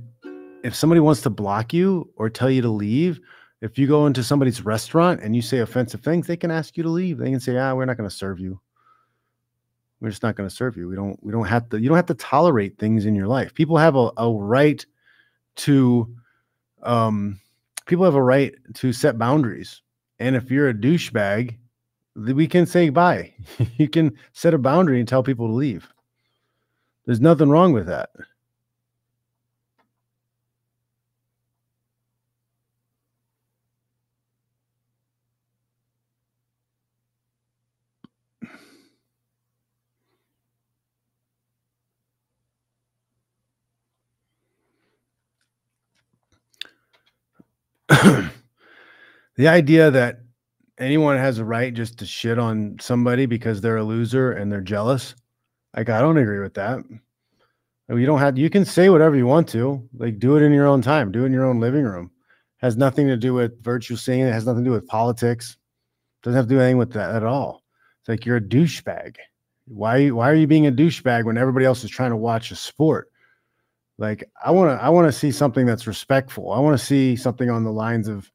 [0.63, 3.19] if somebody wants to block you or tell you to leave,
[3.61, 6.83] if you go into somebody's restaurant and you say offensive things, they can ask you
[6.83, 7.17] to leave.
[7.17, 8.59] They can say, ah, we're not going to serve you.
[9.99, 10.87] We're just not going to serve you.
[10.87, 13.53] We don't, we don't have to, you don't have to tolerate things in your life.
[13.53, 14.83] People have a, a right
[15.57, 16.11] to,
[16.81, 17.39] um,
[17.85, 19.83] people have a right to set boundaries
[20.21, 21.57] and if you're a douchebag,
[22.15, 23.33] we can say bye.
[23.77, 25.89] you can set a boundary and tell people to leave.
[27.05, 28.11] There's nothing wrong with that.
[49.41, 50.19] the idea that
[50.77, 54.61] anyone has a right just to shit on somebody because they're a loser and they're
[54.61, 55.15] jealous
[55.75, 56.79] like i don't agree with that.
[57.89, 60.67] You don't have you can say whatever you want to like do it in your
[60.67, 62.11] own time do it in your own living room.
[62.57, 65.57] Has nothing to do with virtue signaling it has nothing to do with politics
[66.21, 67.63] doesn't have to do anything with that at all.
[67.99, 69.15] It's like you're a douchebag.
[69.65, 72.55] Why why are you being a douchebag when everybody else is trying to watch a
[72.55, 73.11] sport?
[73.97, 76.51] Like i want to i want to see something that's respectful.
[76.51, 78.31] I want to see something on the lines of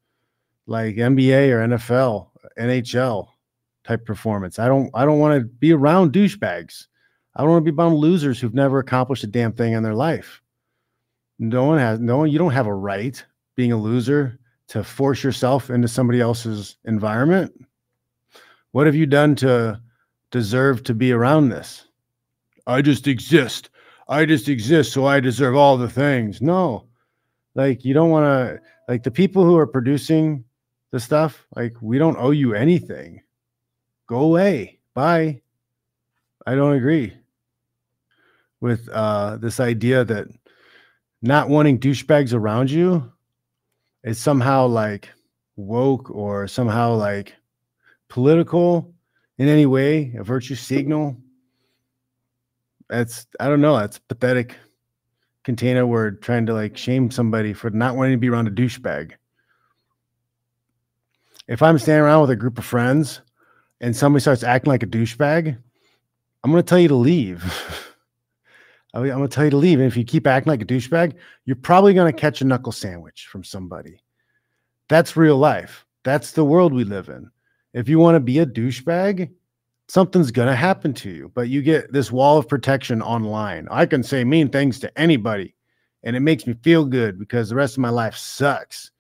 [0.67, 3.29] like NBA or NFL, NHL
[3.85, 4.59] type performance.
[4.59, 6.87] I don't I don't want to be around douchebags.
[7.35, 9.95] I don't want to be around losers who've never accomplished a damn thing in their
[9.95, 10.43] life.
[11.39, 13.23] No one has no one, you don't have a right
[13.57, 17.53] being a loser to force yourself into somebody else's environment.
[18.73, 19.81] What have you done to
[20.31, 21.87] deserve to be around this?
[22.67, 23.71] I just exist.
[24.09, 26.41] I just exist, so I deserve all the things.
[26.41, 26.87] No,
[27.55, 30.45] like you don't want to like the people who are producing
[30.97, 31.47] the stuff.
[31.55, 33.21] Like, we don't owe you anything.
[34.07, 34.79] Go away.
[34.95, 35.43] Bye.
[36.47, 37.13] I don't agree
[38.61, 40.29] with uh, this idea that
[41.21, 43.13] not wanting douchebags around you
[44.05, 45.11] is somehow like
[45.57, 47.35] woke or somehow like
[48.09, 48.95] political
[49.37, 51.17] in any way, a virtue signal.
[52.89, 53.77] That's I don't know.
[53.77, 54.57] That's pathetic
[55.45, 59.13] container word trying to like shame somebody for not wanting to be around a douchebag.
[61.49, 63.21] If I'm standing around with a group of friends
[63.81, 65.57] and somebody starts acting like a douchebag,
[66.43, 67.45] I'm going to tell you to leave.
[68.95, 69.79] I'm going to tell you to leave.
[69.79, 72.73] And if you keep acting like a douchebag, you're probably going to catch a knuckle
[72.73, 74.01] sandwich from somebody.
[74.89, 75.85] That's real life.
[76.03, 77.31] That's the world we live in.
[77.75, 79.31] If you want to be a douchebag,
[79.89, 83.69] something's going to happen to you, but you get this wall of protection online.
[83.71, 85.57] I can say mean things to anybody
[86.07, 88.93] and it makes me feel good because the rest of my life sucks.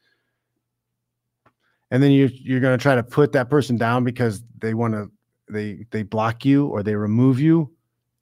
[1.90, 4.94] And then you you're going to try to put that person down because they want
[4.94, 5.10] to
[5.48, 7.70] they they block you or they remove you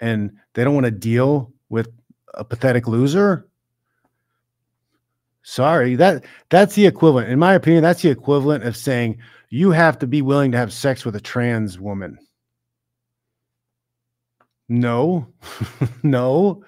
[0.00, 1.88] and they don't want to deal with
[2.34, 3.48] a pathetic loser.
[5.42, 7.30] Sorry, that that's the equivalent.
[7.30, 9.18] In my opinion, that's the equivalent of saying
[9.50, 12.18] you have to be willing to have sex with a trans woman.
[14.68, 15.28] No,
[16.02, 16.64] no.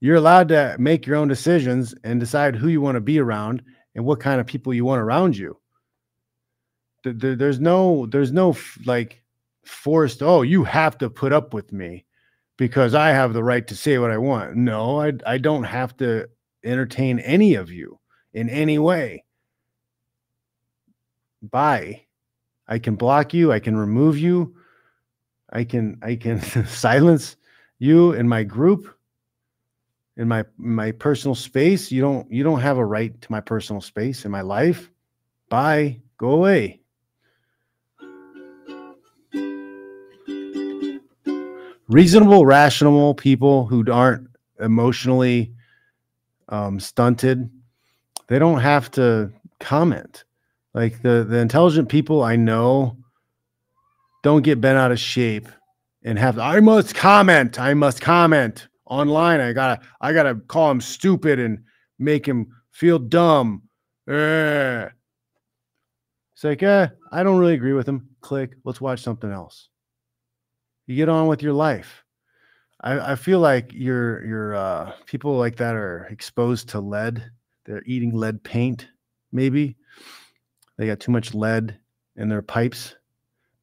[0.00, 3.62] You're allowed to make your own decisions and decide who you want to be around
[3.96, 5.58] and what kind of people you want around you.
[7.04, 9.22] There's no, there's no like
[9.64, 12.04] forced, oh, you have to put up with me
[12.56, 14.56] because I have the right to say what I want.
[14.56, 16.28] No, I, I don't have to
[16.64, 17.98] entertain any of you
[18.34, 19.24] in any way.
[21.42, 22.04] Bye.
[22.66, 24.54] I can block you, I can remove you,
[25.50, 27.36] I can I can silence
[27.78, 28.94] you in my group
[30.16, 31.90] in my my personal space.
[31.90, 34.90] You don't you don't have a right to my personal space in my life.
[35.48, 36.02] Bye.
[36.18, 36.80] Go away.
[41.88, 44.28] Reasonable, rational people who aren't
[44.60, 45.52] emotionally
[46.48, 47.50] um, stunted,
[48.28, 50.24] they don't have to comment.
[50.74, 52.96] Like the the intelligent people I know
[54.22, 55.48] don't get bent out of shape
[56.02, 57.58] and have I must comment.
[57.58, 59.40] I must comment online.
[59.40, 61.64] I gotta I gotta call him stupid and
[61.98, 63.62] make him feel dumb.
[64.08, 64.88] Eh.
[66.34, 68.10] It's like, eh, I don't really agree with him.
[68.20, 68.52] Click.
[68.62, 69.68] Let's watch something else.
[70.88, 72.02] You get on with your life.
[72.80, 77.30] I, I feel like your your uh, people like that are exposed to lead.
[77.66, 78.88] They're eating lead paint,
[79.30, 79.76] maybe.
[80.78, 81.78] They got too much lead
[82.16, 82.96] in their pipes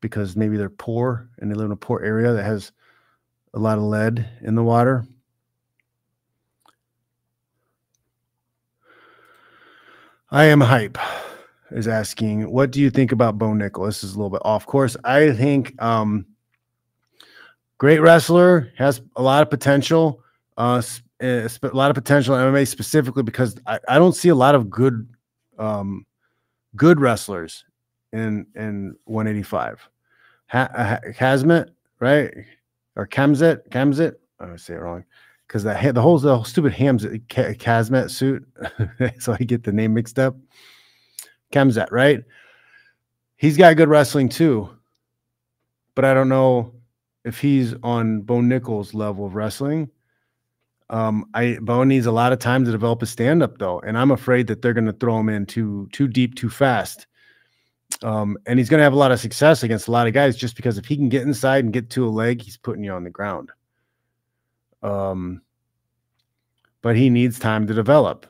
[0.01, 2.71] because maybe they're poor and they live in a poor area that has
[3.55, 5.03] a lot of lead in the water.
[10.29, 10.99] I am hype
[11.71, 13.87] is asking, what do you think about Bo Nickal?
[13.87, 14.95] This is a little bit off course.
[15.03, 16.27] I think um,
[17.77, 20.21] great wrestler has a lot of potential.
[20.57, 20.81] Uh,
[21.19, 24.55] eh, a lot of potential in MMA specifically because I, I don't see a lot
[24.55, 25.07] of good
[25.57, 26.05] um,
[26.75, 27.65] good wrestlers
[28.13, 29.89] in in 185.
[30.47, 31.65] Ha, ha,
[31.99, 32.33] right?
[32.95, 34.13] Or Kamzet, Kamzet.
[34.39, 35.03] I say it wrong
[35.47, 38.47] because the the whole, the whole stupid hams Kazmet suit,
[39.19, 40.35] so I get the name mixed up.
[41.51, 42.23] Kamzat, right?
[43.37, 44.69] He's got good wrestling too,
[45.93, 46.74] but I don't know
[47.25, 49.89] if he's on Bo Nickal's level of wrestling.
[50.91, 53.97] Um, I Bo needs a lot of time to develop a stand up though, and
[53.97, 57.07] I'm afraid that they're going to throw him in too too deep too fast.
[58.03, 60.35] Um, and he's going to have a lot of success against a lot of guys
[60.35, 62.91] just because if he can get inside and get to a leg, he's putting you
[62.91, 63.51] on the ground.
[64.83, 65.41] Um,
[66.81, 68.27] but he needs time to develop.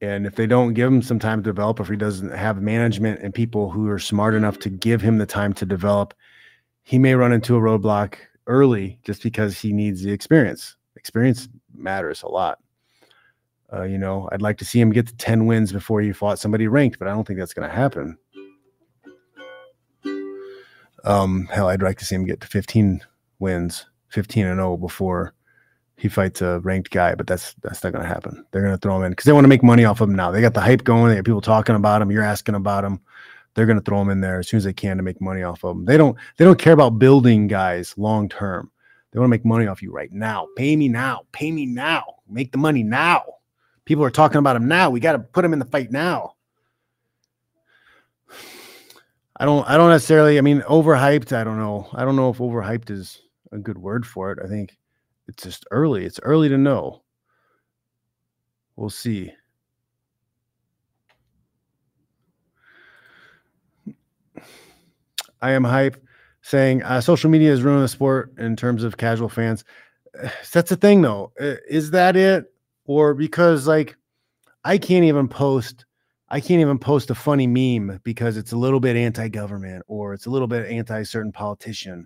[0.00, 3.20] And if they don't give him some time to develop, if he doesn't have management
[3.22, 6.12] and people who are smart enough to give him the time to develop,
[6.86, 8.14] he may run into a roadblock
[8.46, 10.76] early just because he needs the experience.
[10.94, 12.60] Experience matters a lot.
[13.72, 16.38] Uh, you know, I'd like to see him get to 10 wins before he fought
[16.38, 18.16] somebody ranked, but I don't think that's going to happen.
[21.02, 23.00] Um, hell, I'd like to see him get to 15
[23.40, 25.34] wins, 15 and 0 before
[25.96, 28.46] he fights a ranked guy, but that's that's not going to happen.
[28.52, 30.14] They're going to throw him in because they want to make money off of him
[30.14, 30.30] now.
[30.30, 31.08] They got the hype going.
[31.08, 32.12] They got people talking about him.
[32.12, 33.00] You're asking about him.
[33.56, 35.42] They're going to throw them in there as soon as they can to make money
[35.42, 35.86] off of them.
[35.86, 38.70] They don't they don't care about building guys long term.
[39.10, 40.46] They want to make money off you right now.
[40.56, 41.22] Pay me now.
[41.32, 42.16] Pay me now.
[42.28, 43.24] Make the money now.
[43.86, 44.90] People are talking about him now.
[44.90, 46.34] We got to put him in the fight now.
[49.38, 51.88] I don't I don't necessarily I mean overhyped, I don't know.
[51.94, 54.38] I don't know if overhyped is a good word for it.
[54.44, 54.76] I think
[55.28, 56.04] it's just early.
[56.04, 57.02] It's early to know.
[58.76, 59.32] We'll see.
[65.46, 66.02] I am hype
[66.42, 69.64] saying uh, social media is ruining the sport in terms of casual fans.
[70.52, 71.32] That's the thing, though.
[71.38, 72.52] Is that it?
[72.86, 73.96] or because like
[74.64, 75.84] I can't even post
[76.28, 80.26] I can't even post a funny meme because it's a little bit anti-government or it's
[80.26, 82.04] a little bit anti-certain politician,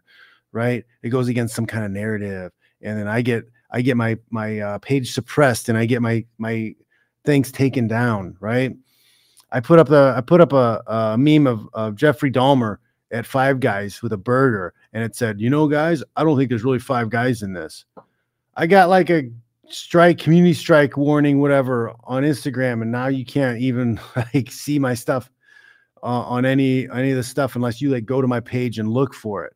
[0.53, 0.84] right?
[1.03, 4.59] It goes against some kind of narrative, and then I get I get my my
[4.59, 6.74] uh, page suppressed and I get my my
[7.24, 8.74] things taken down, right?
[9.53, 12.76] I put up the I put up a, a meme of, of Jeffrey Dahmer
[13.12, 16.48] at Five Guys with a burger, and it said, "You know, guys, I don't think
[16.48, 17.84] there's really five guys in this."
[18.56, 19.30] I got like a
[19.68, 24.00] strike community strike warning whatever on instagram and now you can't even
[24.34, 25.30] like see my stuff
[26.02, 28.88] uh, on any any of the stuff unless you like go to my page and
[28.88, 29.54] look for it.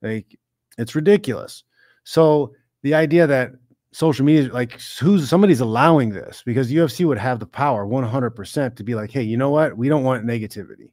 [0.00, 0.38] Like
[0.78, 1.64] it's ridiculous.
[2.04, 3.52] So the idea that
[3.92, 8.82] social media like who's somebody's allowing this because ufc would have the power 100% to
[8.82, 9.76] be like hey you know what?
[9.76, 10.90] We don't want negativity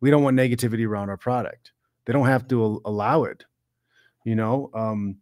[0.00, 1.72] we don't want negativity around our product
[2.04, 3.44] they don't have to allow it
[4.24, 5.16] you know um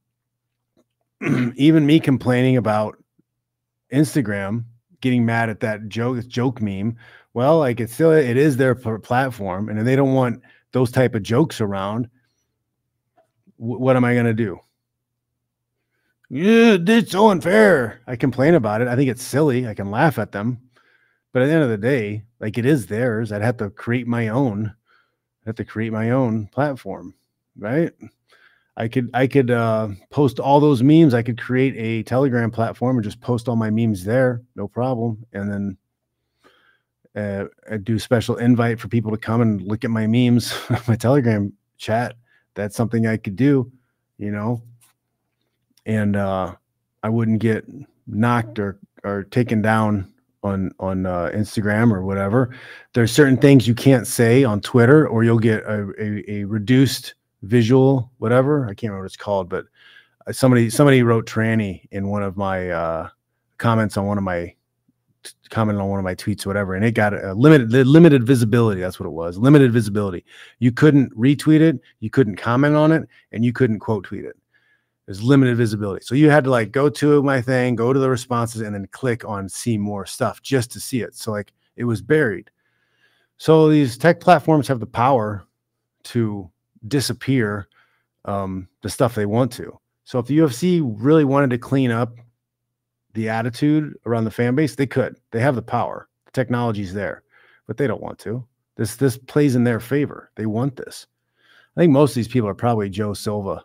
[1.56, 2.96] even me complaining about
[3.92, 4.64] Instagram
[5.00, 6.96] getting mad at that joke joke meme.
[7.34, 11.14] Well, like it's still it is their platform, and if they don't want those type
[11.14, 12.08] of jokes around,
[13.58, 14.58] w- what am I gonna do?
[16.28, 18.00] Yeah, it's so unfair.
[18.06, 18.88] I complain about it.
[18.88, 19.68] I think it's silly.
[19.68, 20.60] I can laugh at them,
[21.36, 23.30] but at the end of the day, like it is theirs.
[23.30, 24.74] I'd have to create my own.
[25.42, 27.12] I'd have to create my own platform,
[27.58, 27.92] right?
[28.78, 31.12] I could I could uh, post all those memes.
[31.12, 35.26] I could create a Telegram platform and just post all my memes there, no problem.
[35.34, 35.76] And
[37.14, 40.54] then uh, do special invite for people to come and look at my memes,
[40.88, 42.16] my Telegram chat.
[42.54, 43.70] That's something I could do,
[44.16, 44.62] you know.
[45.84, 46.54] And uh,
[47.02, 47.66] I wouldn't get
[48.06, 50.14] knocked or or taken down
[50.46, 52.54] on on uh, Instagram or whatever.
[52.94, 57.14] There's certain things you can't say on Twitter, or you'll get a, a, a reduced
[57.42, 58.64] visual, whatever.
[58.64, 59.66] I can't remember what it's called, but
[60.26, 63.08] uh, somebody somebody wrote tranny in one of my uh,
[63.58, 64.54] comments on one of my
[65.50, 68.80] comment on one of my tweets, whatever, and it got a limited limited visibility.
[68.80, 69.38] That's what it was.
[69.38, 70.24] Limited visibility.
[70.60, 74.36] You couldn't retweet it, you couldn't comment on it, and you couldn't quote tweet it.
[75.06, 76.04] There's limited visibility.
[76.04, 78.88] So you had to like go to my thing, go to the responses, and then
[78.90, 81.14] click on see more stuff just to see it.
[81.14, 82.50] So like it was buried.
[83.38, 85.44] So these tech platforms have the power
[86.04, 86.50] to
[86.88, 87.68] disappear
[88.24, 89.78] um, the stuff they want to.
[90.04, 92.14] So if the UFC really wanted to clean up
[93.14, 95.16] the attitude around the fan base, they could.
[95.30, 96.08] They have the power.
[96.26, 97.22] The technology's there,
[97.66, 98.44] but they don't want to.
[98.76, 100.30] This this plays in their favor.
[100.34, 101.06] They want this.
[101.76, 103.64] I think most of these people are probably Joe Silva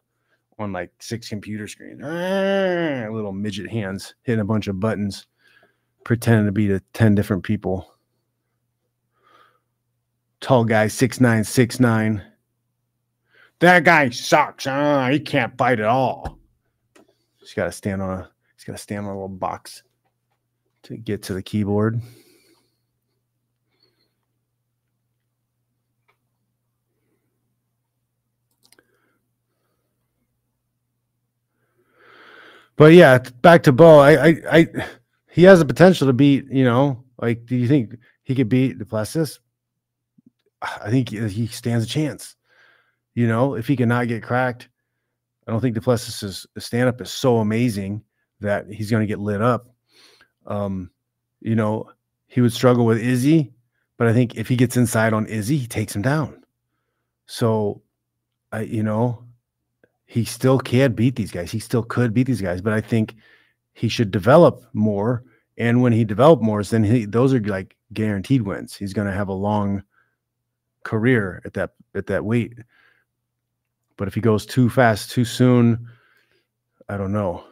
[0.62, 5.28] on like six computer screens, ah, little midget hands hitting a bunch of buttons,
[6.04, 7.94] pretending to be the 10 different people.
[10.40, 12.24] Tall guy, six nine, six nine,
[13.62, 14.66] that guy sucks.
[14.66, 16.40] Uh, he can't fight at all.
[17.40, 19.84] He's got to stand on a he's got to stand on a little box
[20.84, 22.02] to get to the keyboard.
[32.76, 34.00] But yeah, back to Bo.
[34.00, 34.68] I, I, I,
[35.30, 36.46] he has the potential to beat.
[36.50, 39.40] You know, like, do you think he could beat Du Plessis?
[40.62, 42.36] I think he stands a chance.
[43.14, 44.70] You know, if he cannot get cracked,
[45.48, 48.04] I don't think Du Plessis' stand up is so amazing
[48.40, 49.68] that he's going to get lit up.
[50.46, 50.92] Um,
[51.42, 51.90] you know,
[52.28, 53.54] he would struggle with Izzy,
[53.98, 56.44] but I think if he gets inside on Izzy, he takes him down.
[57.26, 57.82] So,
[58.52, 59.26] I, you know,
[60.12, 61.50] he still can beat these guys.
[61.50, 63.16] He still could beat these guys, but I think
[63.72, 65.24] he should develop more.
[65.58, 68.76] And when he develop more, then he, those are like guaranteed wins.
[68.76, 69.84] He's going to have a long
[70.84, 72.56] career at that at that weight.
[73.96, 75.88] But if he goes too fast too soon,
[76.90, 77.46] I don't know.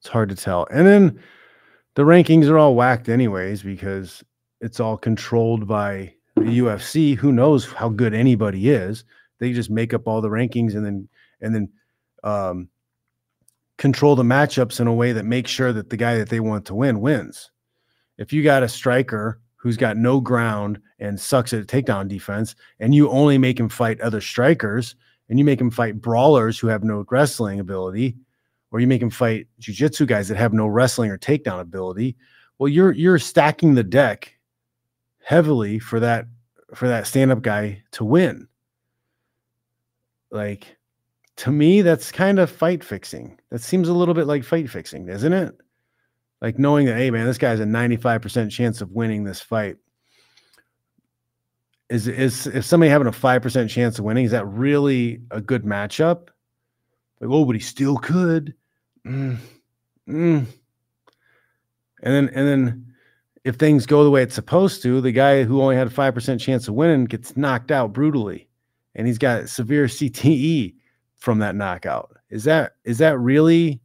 [0.00, 0.66] It's hard to tell.
[0.70, 1.22] And then
[1.96, 4.24] the rankings are all whacked anyways because
[4.62, 6.14] it's all controlled by
[6.46, 7.16] UFC.
[7.16, 9.04] Who knows how good anybody is?
[9.38, 11.08] They just make up all the rankings and then
[11.40, 11.68] and then
[12.22, 12.68] um,
[13.78, 16.64] control the matchups in a way that makes sure that the guy that they want
[16.66, 17.50] to win wins.
[18.18, 22.94] If you got a striker who's got no ground and sucks at takedown defense, and
[22.94, 24.94] you only make him fight other strikers,
[25.28, 28.16] and you make him fight brawlers who have no wrestling ability,
[28.70, 32.16] or you make him fight jujitsu guys that have no wrestling or takedown ability,
[32.58, 34.36] well, you're you're stacking the deck
[35.24, 36.26] heavily for that
[36.74, 38.48] for that stand-up guy to win.
[40.30, 40.76] Like
[41.36, 43.38] to me, that's kind of fight fixing.
[43.50, 45.54] That seems a little bit like fight fixing, isn't it?
[46.42, 49.76] like knowing that hey man this guy's a 95% chance of winning this fight
[51.88, 55.64] is is if somebody having a 5% chance of winning is that really a good
[55.64, 56.28] matchup
[57.20, 58.54] Like, oh, but he still could.
[59.06, 59.36] Mm,
[60.08, 60.46] mm.
[62.04, 62.91] And then, and then,
[63.44, 66.14] if things go the way it's supposed to, the guy who only had a five
[66.14, 68.48] percent chance of winning gets knocked out brutally,
[68.94, 70.74] and he's got severe CTE
[71.16, 72.16] from that knockout.
[72.30, 73.80] Is that is that really?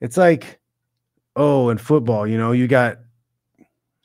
[0.00, 0.58] It's like,
[1.36, 2.98] oh, in football, you know, you got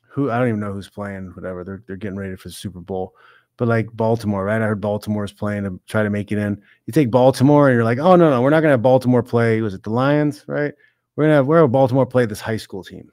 [0.09, 1.31] who I don't even know who's playing.
[1.35, 3.15] Whatever they're they're getting ready for the Super Bowl,
[3.55, 4.61] but like Baltimore, right?
[4.61, 6.61] I heard Baltimore's playing to try to make it in.
[6.85, 9.61] You take Baltimore, and you're like, oh no, no, we're not gonna have Baltimore play.
[9.61, 10.43] Was it the Lions?
[10.47, 10.73] Right?
[11.15, 13.09] We're gonna have we're gonna have Baltimore play this high school team.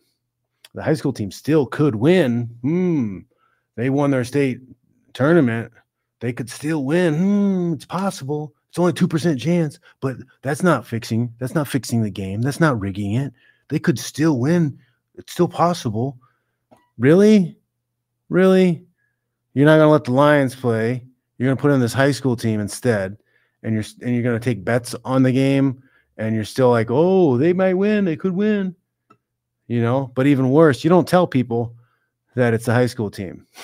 [0.74, 2.50] The high school team still could win.
[2.62, 3.18] Hmm.
[3.76, 4.60] They won their state
[5.12, 5.72] tournament.
[6.20, 7.14] They could still win.
[7.14, 7.72] Hmm.
[7.74, 8.54] It's possible.
[8.72, 11.34] It's only two percent chance, but that's not fixing.
[11.38, 12.40] That's not fixing the game.
[12.40, 13.34] That's not rigging it.
[13.68, 14.78] They could still win.
[15.14, 16.18] It's still possible.
[16.96, 17.58] Really,
[18.30, 18.86] really,
[19.52, 21.04] you're not going to let the Lions play.
[21.36, 23.18] You're going to put in this high school team instead,
[23.62, 25.82] and you're and you're going to take bets on the game,
[26.16, 28.06] and you're still like, oh, they might win.
[28.06, 28.74] They could win.
[29.72, 31.74] You know, but even worse, you don't tell people
[32.34, 33.46] that it's a high school team.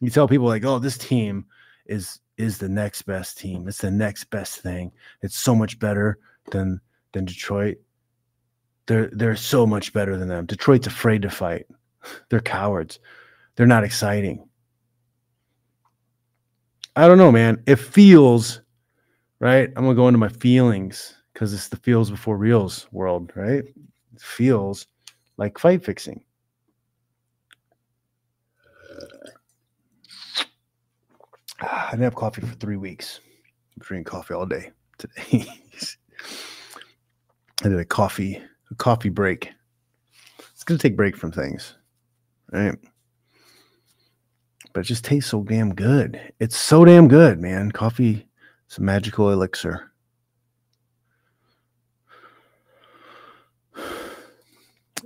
[0.00, 1.44] You tell people like, oh, this team
[1.86, 3.66] is is the next best team.
[3.66, 4.92] It's the next best thing.
[5.22, 6.18] It's so much better
[6.52, 6.80] than
[7.12, 7.78] than Detroit.
[8.86, 10.46] They're they're so much better than them.
[10.46, 11.66] Detroit's afraid to fight.
[12.28, 13.00] They're cowards.
[13.56, 14.46] They're not exciting.
[16.94, 17.60] I don't know, man.
[17.66, 18.60] It feels
[19.40, 19.68] right.
[19.74, 23.64] I'm gonna go into my feelings because it's the feels before reals world, right?
[23.64, 24.86] It feels
[25.38, 26.22] like fight fixing.
[31.60, 33.20] I didn't have coffee for three weeks.
[33.76, 35.46] I'm drinking coffee all day today.
[37.64, 39.50] I did a coffee a coffee break.
[40.52, 41.74] It's gonna take break from things,
[42.52, 42.76] right?
[44.72, 46.20] But it just tastes so damn good.
[46.40, 47.72] It's so damn good, man.
[47.72, 48.28] Coffee
[48.70, 49.90] is a magical elixir.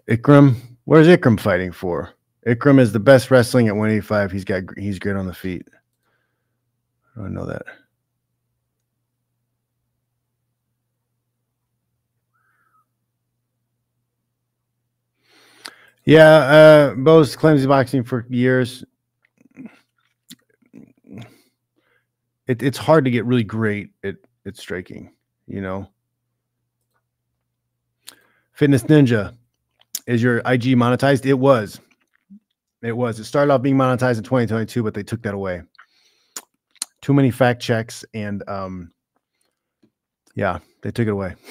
[0.09, 2.12] Ikram, where's Ikram fighting for?
[2.46, 4.32] Ikram is the best wrestling at 185.
[4.32, 5.68] He's got he's great on the feet.
[7.16, 7.62] I don't know that.
[16.05, 18.84] Yeah, uh, Bo's clumsy boxing for years.
[22.48, 25.12] It, it's hard to get really great at, at striking,
[25.46, 25.88] you know.
[28.53, 29.36] Fitness Ninja,
[30.07, 31.26] is your IG monetized?
[31.26, 31.80] It was.
[32.82, 33.18] It was.
[33.20, 35.62] It started off being monetized in 2022, but they took that away.
[37.00, 38.92] Too many fact checks and um
[40.34, 41.34] yeah they took it away.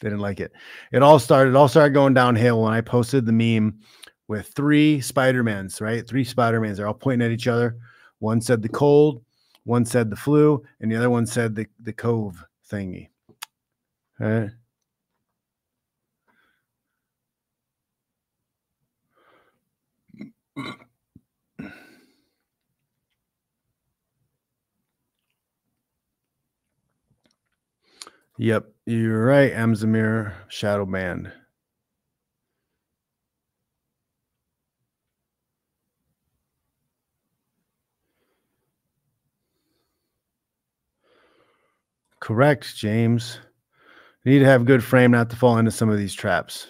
[0.00, 0.52] They didn't like it.
[0.92, 3.80] It all started it all started going downhill when i posted the meme
[4.28, 6.06] with three spider-mans right?
[6.06, 6.76] Three spider-mans.
[6.76, 7.76] They're all pointing at each other.
[8.20, 9.24] One said the cold
[9.64, 13.08] one said the flu and the other one said the the cove thingy
[14.20, 14.50] all right
[28.38, 31.32] Yep, you're right, Amzamir Shadow banned.
[42.20, 43.40] Correct, James.
[44.24, 46.68] You need to have good frame not to fall into some of these traps.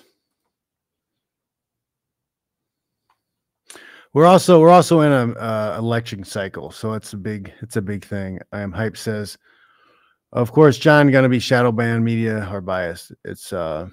[4.15, 7.83] We're also we're also in a uh, election cycle, so it's a big it's a
[7.83, 8.39] big thing.
[8.53, 9.39] I am hype says
[10.33, 13.13] of course, Jon gonna be shadow banned media or biased.
[13.25, 13.89] It's uh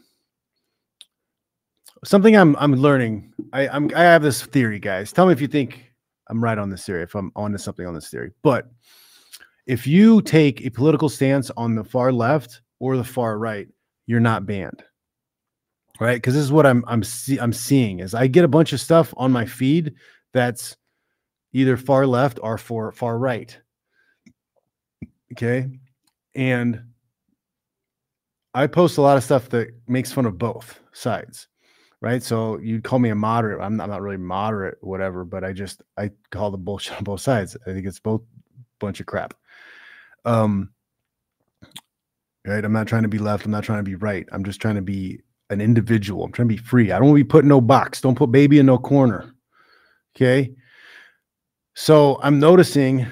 [2.03, 3.31] something I'm I'm learning.
[3.53, 5.13] I, I'm I have this theory, guys.
[5.13, 5.91] Tell me if you think
[6.29, 8.31] I'm right on this theory, if I'm onto something on this theory.
[8.41, 8.69] But
[9.65, 13.67] if you take a political stance on the far left or the far right,
[14.05, 14.83] you're not banned.
[15.99, 16.15] Right?
[16.15, 18.81] Because this is what I'm I'm see, I'm seeing is I get a bunch of
[18.81, 19.93] stuff on my feed
[20.33, 20.75] that's
[21.53, 23.57] either far left or for far right.
[25.31, 25.69] Okay.
[26.35, 26.83] And
[28.53, 31.47] I post a lot of stuff that makes fun of both sides,
[32.01, 32.23] right?
[32.23, 33.61] So you'd call me a moderate.
[33.61, 37.03] I'm not, I'm not really moderate, whatever, but I just I call the bullshit on
[37.03, 37.57] both sides.
[37.67, 38.21] I think it's both
[38.79, 39.33] bunch of crap.
[40.23, 40.71] Um,
[42.45, 42.63] right?
[42.63, 43.45] I'm not trying to be left.
[43.45, 44.25] I'm not trying to be right.
[44.31, 46.23] I'm just trying to be an individual.
[46.23, 46.91] I'm trying to be free.
[46.91, 48.01] I don't want to be put in no box.
[48.01, 49.33] Don't put baby in no corner.
[50.15, 50.53] Okay.
[51.75, 53.05] So I'm noticing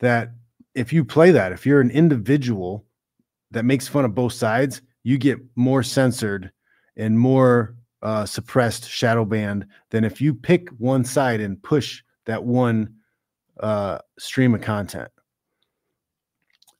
[0.00, 0.32] that
[0.74, 2.84] if you play that, if you're an individual
[3.52, 6.50] that makes fun of both sides, you get more censored
[6.96, 12.42] and more uh, suppressed shadow banned than if you pick one side and push that
[12.42, 12.94] one
[13.60, 15.08] uh, stream of content.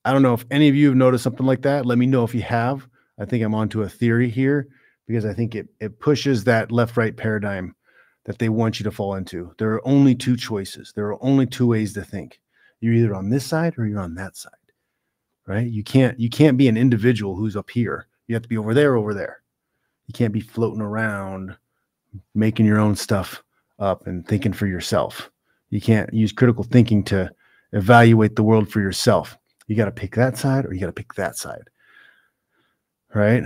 [0.04, 1.86] I don't know if any of you have noticed something like that.
[1.86, 2.88] Let me know if you have.
[3.18, 4.68] I think I'm onto a theory here
[5.06, 7.74] because I think it it pushes that left right paradigm
[8.24, 9.52] that they want you to fall into.
[9.58, 10.92] There are only two choices.
[10.94, 12.40] There are only two ways to think.
[12.80, 14.52] You're either on this side or you're on that side.
[15.46, 15.66] Right?
[15.66, 18.06] You can't you can't be an individual who's up here.
[18.28, 19.42] You have to be over there over there.
[20.06, 21.56] You can't be floating around
[22.34, 23.42] making your own stuff
[23.78, 25.30] up and thinking for yourself.
[25.70, 27.30] You can't use critical thinking to
[27.72, 29.36] evaluate the world for yourself.
[29.66, 31.70] You got to pick that side or you got to pick that side.
[33.14, 33.44] Right?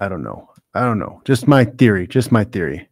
[0.00, 0.48] I don't know.
[0.74, 1.20] I don't know.
[1.24, 2.06] Just my theory.
[2.06, 2.88] Just my theory.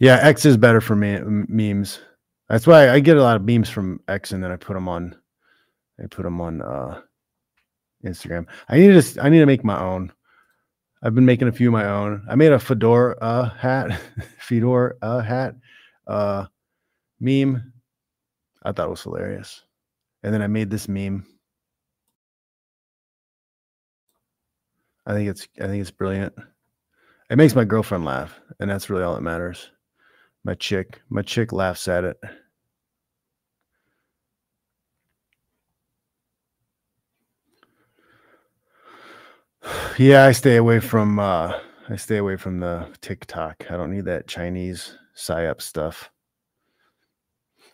[0.00, 2.00] Yeah, X is better for me memes.
[2.48, 4.88] That's why I get a lot of memes from X, and then I put them
[4.88, 5.16] on.
[6.02, 7.00] I put them on uh,
[8.04, 8.46] Instagram.
[8.68, 9.22] I need to.
[9.22, 10.12] I need to make my own.
[11.02, 12.24] I've been making a few of my own.
[12.28, 14.00] I made a fedora uh, hat,
[14.38, 15.54] fedora uh, hat,
[16.06, 16.46] uh,
[17.20, 17.72] meme.
[18.64, 19.62] I thought it was hilarious,
[20.22, 21.24] and then I made this meme.
[25.06, 25.46] I think it's.
[25.60, 26.34] I think it's brilliant.
[27.30, 29.70] It makes my girlfriend laugh, and that's really all that matters.
[30.44, 32.16] My chick, my chick laughs at it.
[39.98, 43.66] Yeah, I stay away from uh I stay away from the TikTok.
[43.70, 46.10] I don't need that Chinese psyop stuff.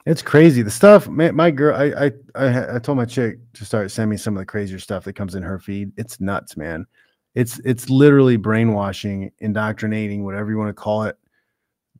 [0.06, 0.62] It's crazy.
[0.62, 4.10] The stuff, man, my girl, I, I I I told my chick to start sending
[4.10, 5.92] me some of the crazier stuff that comes in her feed.
[5.96, 6.86] It's nuts, man.
[7.34, 11.16] It's it's literally brainwashing, indoctrinating, whatever you want to call it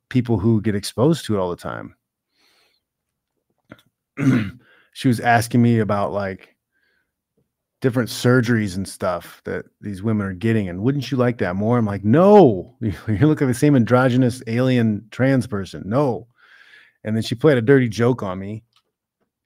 [0.09, 1.95] people who get exposed to it all the time.
[4.93, 6.55] she was asking me about like
[7.81, 10.69] different surgeries and stuff that these women are getting.
[10.69, 11.77] And wouldn't you like that more?
[11.77, 15.83] I'm like, no, you look like the same androgynous alien trans person.
[15.85, 16.27] No.
[17.03, 18.63] And then she played a dirty joke on me.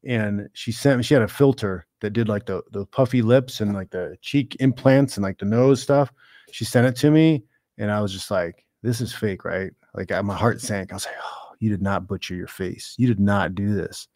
[0.03, 3.62] And she sent me, she had a filter that did like the, the puffy lips
[3.62, 6.14] and like the cheek implants and like the nose stuff.
[6.51, 7.43] She sent it to me.
[7.80, 9.72] And I was just like, this is fake, right?
[9.95, 10.91] Like my heart sank.
[10.91, 12.93] I was like, oh, you did not butcher your face.
[12.97, 14.08] You did not do this.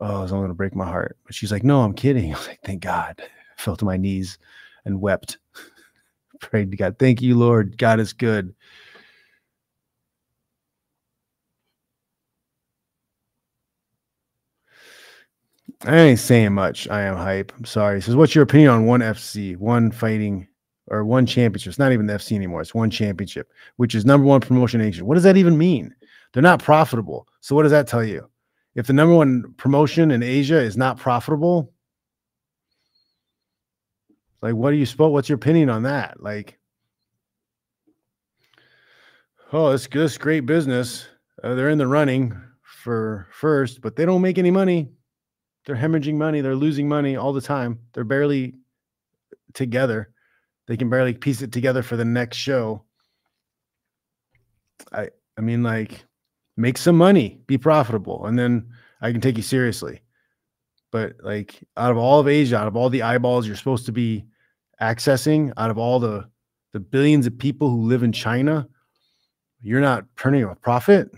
[0.00, 1.16] Oh, I was only to break my heart.
[1.24, 2.32] But she's like, no, I'm kidding.
[2.34, 3.14] I was like, thank God.
[3.20, 3.24] I
[3.56, 4.38] fell to my knees
[4.84, 5.38] and wept.
[6.40, 6.98] Prayed to God.
[6.98, 7.78] Thank you, Lord.
[7.78, 8.52] God is good.
[15.86, 16.88] I ain't saying much.
[16.88, 17.52] I am hype.
[17.56, 18.00] I'm sorry.
[18.00, 20.48] Says, what's your opinion on one FC, one fighting
[20.88, 21.70] or one championship.
[21.70, 22.60] It's not even the FC anymore.
[22.60, 25.06] It's one championship, which is number one promotion nation.
[25.06, 25.94] What does that even mean?
[26.32, 27.26] They're not profitable.
[27.40, 28.28] So what does that tell you?
[28.74, 31.72] If the number one promotion in Asia is not profitable,
[34.42, 35.12] like what do you supposed?
[35.12, 36.22] What's your opinion on that?
[36.22, 36.58] Like,
[39.52, 41.06] oh, it's this great business.
[41.42, 44.90] Uh, they're in the running for first, but they don't make any money.
[45.66, 46.40] They're hemorrhaging money.
[46.40, 47.78] They're losing money all the time.
[47.92, 48.54] They're barely
[49.54, 50.14] together
[50.66, 52.84] they can barely piece it together for the next show.
[54.92, 56.04] I I mean like
[56.56, 58.68] make some money, be profitable, and then
[59.00, 60.00] I can take you seriously.
[60.90, 63.92] But like out of all of Asia, out of all the eyeballs you're supposed to
[63.92, 64.24] be
[64.80, 66.28] accessing, out of all the
[66.72, 68.66] the billions of people who live in China,
[69.60, 71.10] you're not turning a profit.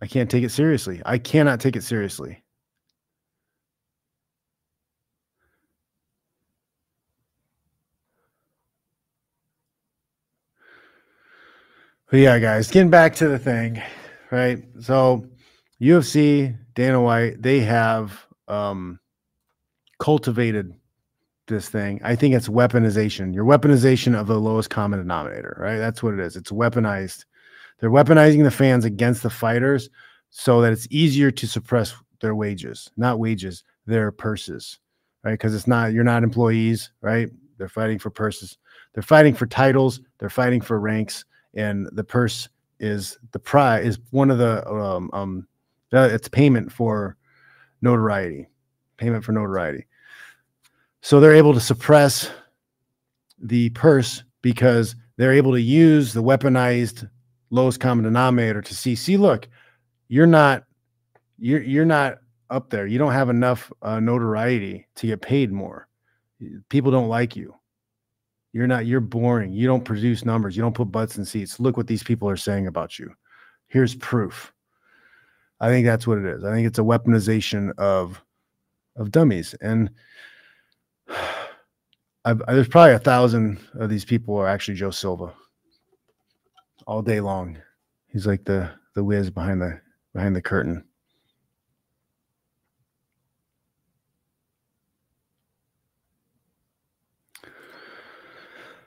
[0.00, 1.02] I can't take it seriously.
[1.04, 2.42] I cannot take it seriously.
[12.10, 13.82] But yeah, guys, getting back to the thing,
[14.30, 14.64] right?
[14.80, 15.26] So
[15.80, 18.98] UFC, Dana White, they have um,
[19.98, 20.72] cultivated
[21.48, 22.00] this thing.
[22.02, 23.34] I think it's weaponization.
[23.34, 25.76] Your weaponization of the lowest common denominator, right?
[25.76, 26.36] That's what it is.
[26.36, 27.24] It's weaponized.
[27.78, 29.88] They're weaponizing the fans against the fighters
[30.30, 34.78] so that it's easier to suppress their wages, not wages, their purses,
[35.24, 35.32] right?
[35.32, 37.30] Because it's not, you're not employees, right?
[37.56, 38.58] They're fighting for purses.
[38.92, 40.00] They're fighting for titles.
[40.18, 41.24] They're fighting for ranks
[41.54, 42.48] and the purse
[42.80, 45.48] is the prize is one of the um, um
[45.92, 47.16] uh, it's payment for
[47.80, 48.46] notoriety,
[48.98, 49.86] payment for notoriety.
[51.00, 52.30] So they're able to suppress
[53.40, 57.08] the purse because they're able to use the weaponized
[57.50, 59.48] lowest common denominator to see see look
[60.08, 60.64] you're not
[61.38, 62.18] you're you're not
[62.50, 65.88] up there you don't have enough uh, notoriety to get paid more
[66.68, 67.54] people don't like you
[68.52, 69.52] you're not, you're boring.
[69.52, 70.56] You don't produce numbers.
[70.56, 71.60] You don't put butts in seats.
[71.60, 73.12] Look what these people are saying about you.
[73.68, 74.52] Here's proof.
[75.60, 76.44] I think that's what it is.
[76.44, 78.22] I think it's a weaponization of
[78.96, 79.54] of dummies.
[79.60, 79.90] And
[82.24, 85.32] I've, there's probably a thousand of these people are actually Joe Silva
[86.88, 87.58] all day long.
[88.06, 89.80] He's like the the whiz behind the
[90.14, 90.82] behind the curtain.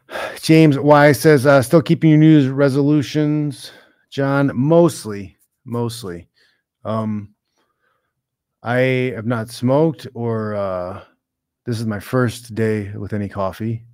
[0.41, 3.71] James Y says, uh, still keeping your news resolutions,
[4.09, 4.51] Jon.
[4.55, 6.27] Mostly, mostly.
[6.83, 7.35] Um,
[8.63, 11.03] I have not smoked, or uh,
[11.65, 13.85] this is my first day with any coffee.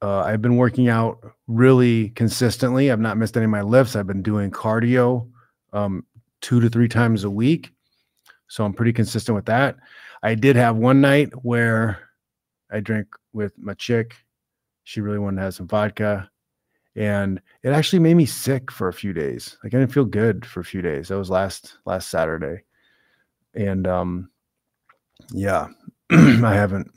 [0.00, 2.90] Uh, I've been working out really consistently.
[2.90, 3.96] I've not missed any of my lifts.
[3.96, 5.28] I've been doing cardio
[5.72, 6.04] um,
[6.40, 7.72] two to three times a week.
[8.48, 9.76] So I'm pretty consistent with that.
[10.22, 11.98] I did have one night where
[12.70, 14.14] I drank with my chick.
[14.84, 16.30] She really wanted to have some vodka.
[16.96, 19.56] And it actually made me sick for a few days.
[19.62, 21.08] Like I didn't feel good for a few days.
[21.08, 22.64] That was last last Saturday.
[23.54, 24.30] And um
[25.32, 25.68] yeah,
[26.10, 26.90] I haven't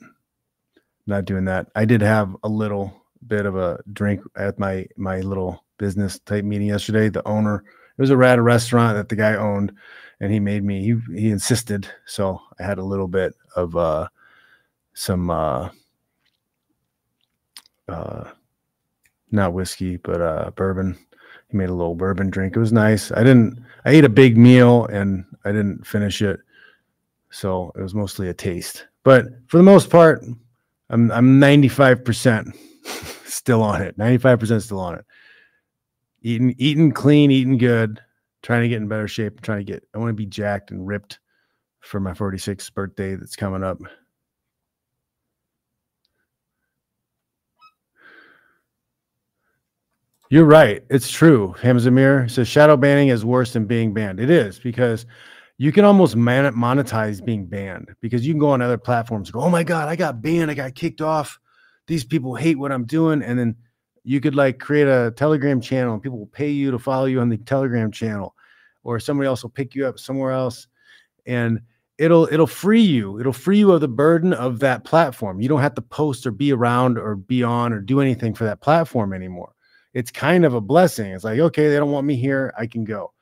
[1.12, 1.68] not doing that.
[1.76, 2.92] I did have a little
[3.28, 7.10] bit of a drink at my my little business type meeting yesterday.
[7.10, 7.64] The owner,
[7.98, 9.72] it was a rad restaurant that the guy owned,
[10.20, 10.82] and he made me.
[10.82, 14.08] He he insisted, so I had a little bit of uh
[14.94, 15.70] some uh
[17.88, 18.32] uh
[19.32, 20.98] not whiskey but uh bourbon.
[21.50, 22.56] He made a little bourbon drink.
[22.56, 23.12] It was nice.
[23.12, 23.64] I didn't.
[23.86, 26.40] I ate a big meal and I didn't finish it,
[27.30, 28.88] so it was mostly a taste.
[29.04, 30.24] But for the most part,
[30.92, 32.56] I'm I'm 95%
[33.26, 33.98] still on it.
[33.98, 35.06] 95% still on it.
[36.22, 38.00] Eating eating clean, eating good,
[38.44, 40.86] trying to get in better shape, trying to get I want to be jacked and
[40.86, 41.20] ripped
[41.80, 43.80] for my 46th birthday that's coming up.
[50.30, 50.84] You're right.
[50.90, 51.56] It's true.
[51.60, 54.20] Hamzamir says shadow banning is worse than being banned.
[54.20, 55.06] It is because
[55.62, 59.42] you can almost man- monetize being banned because you can go on other platforms go,
[59.42, 60.50] oh my God, I got banned.
[60.50, 61.40] I got kicked off.
[61.86, 63.22] These people hate what I'm doing.
[63.22, 63.56] And then
[64.04, 67.20] you could like create a Telegram channel and people will pay you to follow you
[67.20, 68.34] on the Telegram channel,
[68.84, 70.66] or somebody else will pick you up somewhere else.
[71.28, 71.60] And
[72.00, 73.20] it'll it'll free you.
[73.20, 75.42] It'll free you of the burden of that platform.
[75.42, 78.46] You don't have to post or be around or be on or do anything for
[78.46, 79.54] that platform anymore.
[79.94, 81.12] It's kind of a blessing.
[81.12, 82.52] It's like, okay, they don't want me here.
[82.58, 83.14] I can go.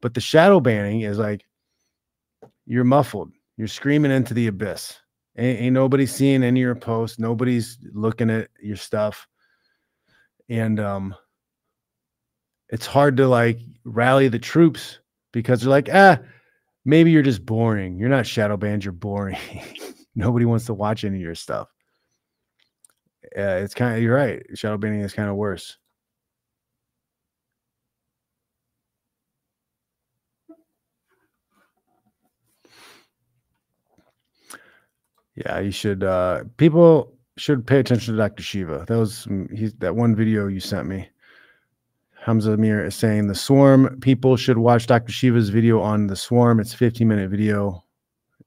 [0.00, 1.44] But the shadow banning is like,
[2.68, 3.32] you're muffled.
[3.56, 4.96] You're screaming into the abyss.
[5.38, 7.18] Ain't, ain't nobody seeing any of your posts.
[7.18, 9.26] Nobody's looking at your stuff.
[10.50, 11.14] And um,
[12.68, 14.98] it's hard to like rally the troops
[15.32, 16.18] because they're like, ah,
[16.84, 17.98] maybe you're just boring.
[17.98, 18.84] You're not shadow banned.
[18.84, 19.38] You're boring.
[20.14, 21.68] Nobody wants to watch any of your stuff.
[23.36, 24.42] Uh, it's kind of you're right.
[24.54, 25.78] Shadow banning is kind of worse.
[35.38, 36.02] Yeah, you should.
[36.02, 38.42] Uh, people should pay attention to Dr.
[38.42, 38.84] Shiva.
[38.88, 41.08] That was he's that one video you sent me.
[42.20, 45.12] Hamza Amir is saying the swarm people should watch Dr.
[45.12, 46.58] Shiva's video on the swarm.
[46.58, 47.84] It's 15 minute video.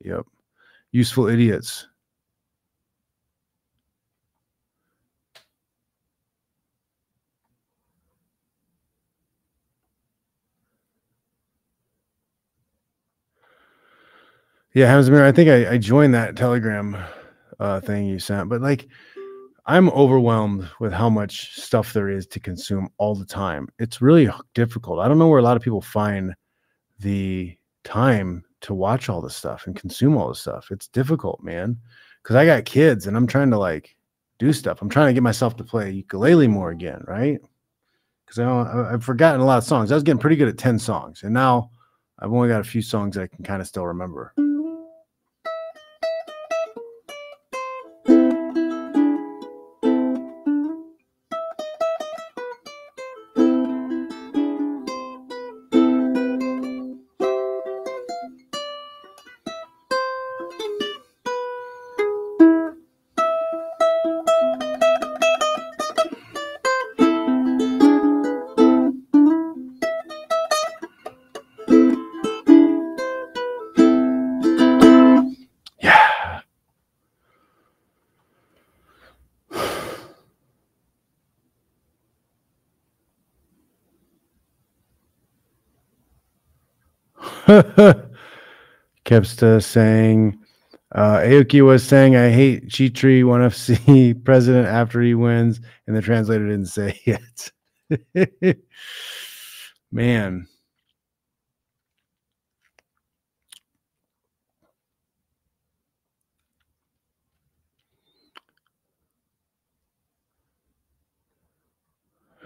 [0.02, 0.26] Yep.
[0.92, 1.88] Useful idiots.
[14.74, 16.96] Yeah, Hamzamir, I think I, I joined that Telegram
[17.60, 18.88] uh, thing you sent, but like
[19.66, 23.68] I'm overwhelmed with how much stuff there is to consume all the time.
[23.80, 25.00] It's really difficult.
[25.00, 26.34] I don't know where a lot of people find
[27.00, 30.70] the time to watch all this stuff and consume all this stuff.
[30.72, 31.78] It's difficult, man,
[32.24, 33.98] because I got kids and I'm trying to like
[34.40, 34.82] do stuff.
[34.82, 37.42] I'm trying to get myself to play ukulele more again, right?
[38.26, 39.92] Because I I've forgotten a lot of songs.
[39.92, 41.72] I was getting pretty good at 10 songs, and now
[42.20, 44.34] I've only got a few songs I can kind of still remember.
[89.06, 90.38] Kepsta saying,
[90.94, 95.60] uh, Aoki was saying, I hate Chatri, one FC president after he wins.
[95.88, 98.60] And the translator didn't say it.
[99.92, 100.48] Man.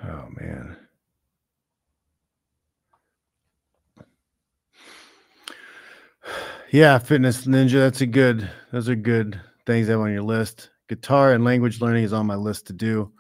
[0.04, 0.78] Oh, man.
[6.76, 7.80] Yeah, Fitness Ninja.
[7.80, 8.50] That's a good.
[8.74, 10.72] Those are good things to have on your list.
[10.90, 13.14] guitar and language learning is on my list to do.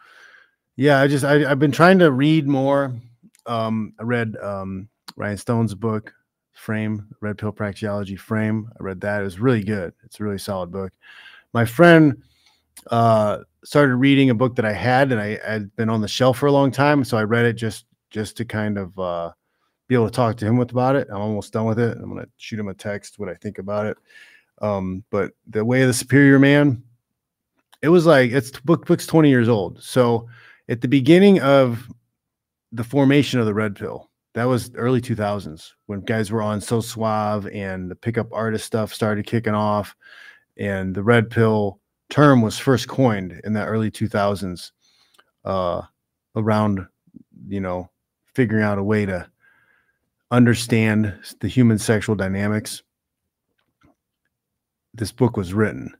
[0.75, 2.93] Yeah, I just I, have been trying to read more.
[3.45, 6.13] Um, I read um, Rian Stone's book,
[6.51, 8.69] Frame, Red Pill Praxeology Frame.
[8.77, 9.21] I read that.
[9.21, 9.93] It was really good.
[10.03, 10.91] It's a really solid book.
[11.53, 12.21] My friend
[12.91, 16.39] uh, started reading a book that I had and I had been on the shelf
[16.39, 19.31] for a long time, so I read it just just to kind of uh,
[19.87, 21.07] be able to talk to him with about it.
[21.09, 21.97] I'm almost done with it.
[21.97, 23.97] I'm gonna shoot him a text what I think about it.
[24.61, 26.83] Um, but the way of the superior man,
[27.81, 29.81] it was like it's book book's 20 years old.
[29.83, 30.27] So
[30.69, 31.87] at the beginning of
[32.71, 37.53] the formation of the red pill, that was early 2000s when guys were on SoSuave
[37.55, 39.95] and the pickup artist stuff started kicking off
[40.57, 41.79] and the red pill
[42.09, 44.71] term was first coined in the early 2000s
[45.45, 45.81] uh,
[46.35, 46.85] around
[47.47, 47.89] you know
[48.33, 49.25] figuring out a way to
[50.35, 52.83] understand the human sexual dynamics
[54.93, 55.93] this book was written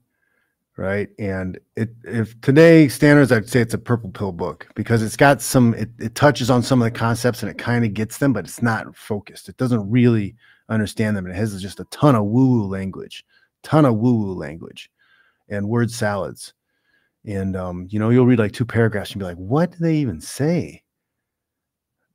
[0.77, 1.09] right?
[1.19, 5.41] And it if today standards i'd say it's a purple pill book because it's got
[5.41, 8.33] some it, it touches on some of the concepts and it kind of gets them
[8.33, 9.49] but it's not focused.
[9.49, 10.36] It doesn't really
[10.69, 11.27] understand them.
[11.27, 13.23] It has just a ton of woo woo language
[13.63, 14.91] ton of woo woo language
[15.49, 16.53] and word salads.
[17.25, 19.95] And um, you know you'll read like two paragraphs and be like what do they
[19.95, 20.83] even say?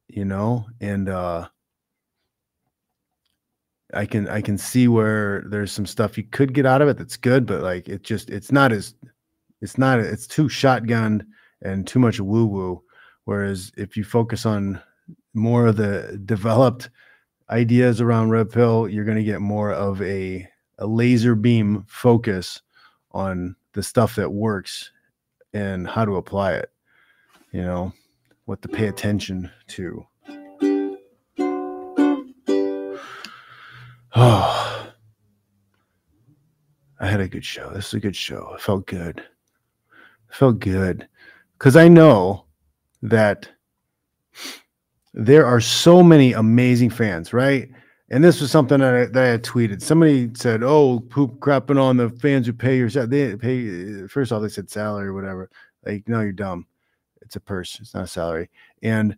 [0.08, 0.66] You know?
[0.80, 1.48] And uh
[3.95, 6.99] I can I can see where there's some stuff you could get out of it
[6.99, 8.95] that's good, but like it just it's not as
[9.61, 11.24] it's not it's too shotgunned
[11.62, 12.82] and too much woo woo.
[13.24, 14.80] Whereas if you focus on
[15.34, 16.91] more of the developed
[17.51, 22.62] ideas around red pill, you're going to get more of a a laser beam focus
[23.12, 24.91] on the stuff that works
[25.53, 26.70] and how to apply it.
[27.53, 27.93] You know,
[28.45, 30.07] what to pay attention to.
[34.14, 34.92] Oh,
[37.00, 37.70] I had a good show.
[37.70, 38.52] This is a good show.
[38.54, 39.18] It felt good.
[39.18, 41.08] It felt good
[41.58, 42.44] because I know
[43.02, 43.48] that
[45.14, 47.70] there are so many amazing fans, right?
[48.11, 49.80] And this was something that I, that I had tweeted.
[49.80, 54.42] Somebody said, "Oh, poop crapping on the fans who pay your they pay." First off,
[54.42, 55.48] they said salary or whatever.
[55.86, 56.66] Like, no, you're dumb.
[57.22, 57.78] It's a purse.
[57.80, 58.50] It's not a salary.
[58.82, 59.16] And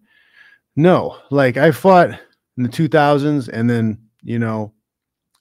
[0.76, 2.10] no, like I fought
[2.56, 4.72] in the 2000s, and then you know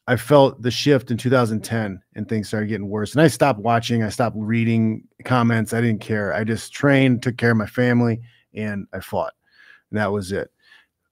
[0.08, 3.14] I felt the shift in 2010 and things started getting worse.
[3.14, 5.74] And I stopped watching, I stopped reading comments.
[5.74, 6.34] I didn't care.
[6.34, 8.20] I just trained, took care of my family,
[8.54, 9.34] and I fought.
[9.90, 10.52] And that was it.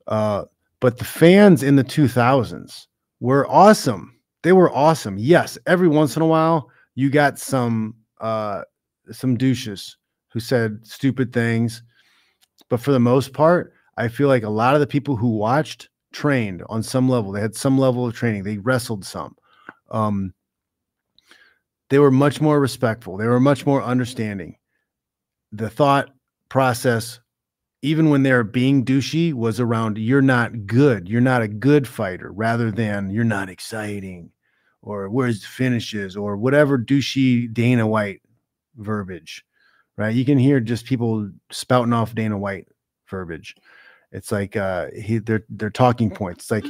[0.07, 0.45] Uh,
[0.79, 2.87] but the fans in the 2000s
[3.19, 4.19] were awesome.
[4.41, 5.17] They were awesome.
[5.17, 8.61] Yes, every once in a while you got some uh
[9.11, 9.97] some douches
[10.29, 11.83] who said stupid things.
[12.69, 15.88] But for the most part, I feel like a lot of the people who watched
[16.11, 17.31] trained on some level.
[17.31, 18.43] They had some level of training.
[18.43, 19.35] They wrestled some.
[19.91, 20.33] Um,
[21.89, 23.17] they were much more respectful.
[23.17, 24.55] They were much more understanding.
[25.51, 26.09] The thought
[26.49, 27.19] process,
[27.81, 31.09] even when they're being douchey, was around you're not good.
[31.09, 34.31] You're not a good fighter, rather than you're not exciting
[34.81, 38.21] or where's the finishes or whatever douchey Dana White
[38.77, 39.43] verbiage,
[39.97, 40.15] right?
[40.15, 42.67] You can hear just people spouting off Dana White
[43.09, 43.55] verbiage.
[44.11, 46.45] It's like uh, he they're they're talking points.
[46.45, 46.65] It's like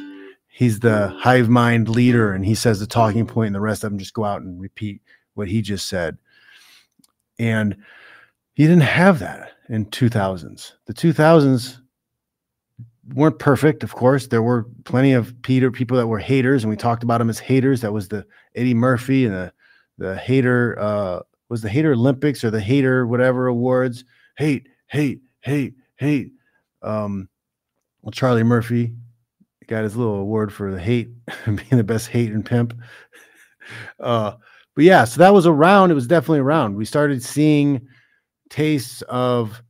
[0.48, 3.92] he's the hive mind leader, and he says the talking point, and the rest of
[3.92, 5.02] them just go out and repeat
[5.36, 6.18] what he just said.
[7.38, 7.78] And
[8.54, 10.74] he didn't have that in 2000s.
[10.86, 11.78] The 2000s
[13.14, 14.28] weren't perfect, of course.
[14.28, 17.40] There were plenty of Peter people that were haters, and we talked about them as
[17.40, 17.82] haters.
[17.82, 18.26] That was the
[18.56, 19.54] Eddie Murphy and the
[19.98, 21.20] the hater uh,
[21.50, 24.06] was the hater Olympics or the hater whatever awards.
[24.38, 26.32] Hate, hate, hate, hate.
[26.82, 27.30] Um,
[28.02, 28.94] well, Charlie Murphy
[29.68, 31.10] got his little award for the hate,
[31.46, 32.74] being the best hate and pimp.
[34.00, 34.34] Uh,
[34.74, 35.92] but yeah, so that was around.
[35.92, 36.76] It was definitely around.
[36.76, 37.88] We started seeing
[38.50, 39.62] tastes of,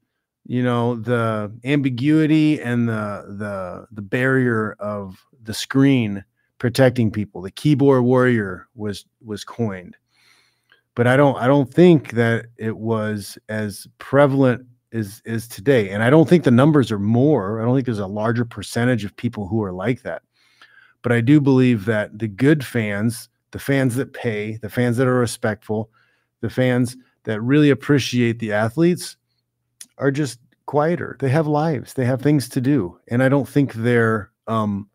[0.45, 6.23] you know, the ambiguity and the the the barrier of the screen
[6.59, 7.41] protecting people.
[7.41, 9.97] The keyboard warrior was was coined,
[10.95, 16.03] but I don't I don't think that it was as prevalent is is today and
[16.03, 19.15] i don't think the numbers are more i don't think there's a larger percentage of
[19.15, 20.23] people who are like that
[21.01, 25.07] but i do believe that the good fans the fans that pay the fans that
[25.07, 25.89] are respectful
[26.41, 29.15] the fans that really appreciate the athletes
[29.97, 33.73] are just quieter they have lives they have things to do and i don't think
[33.73, 34.89] they're um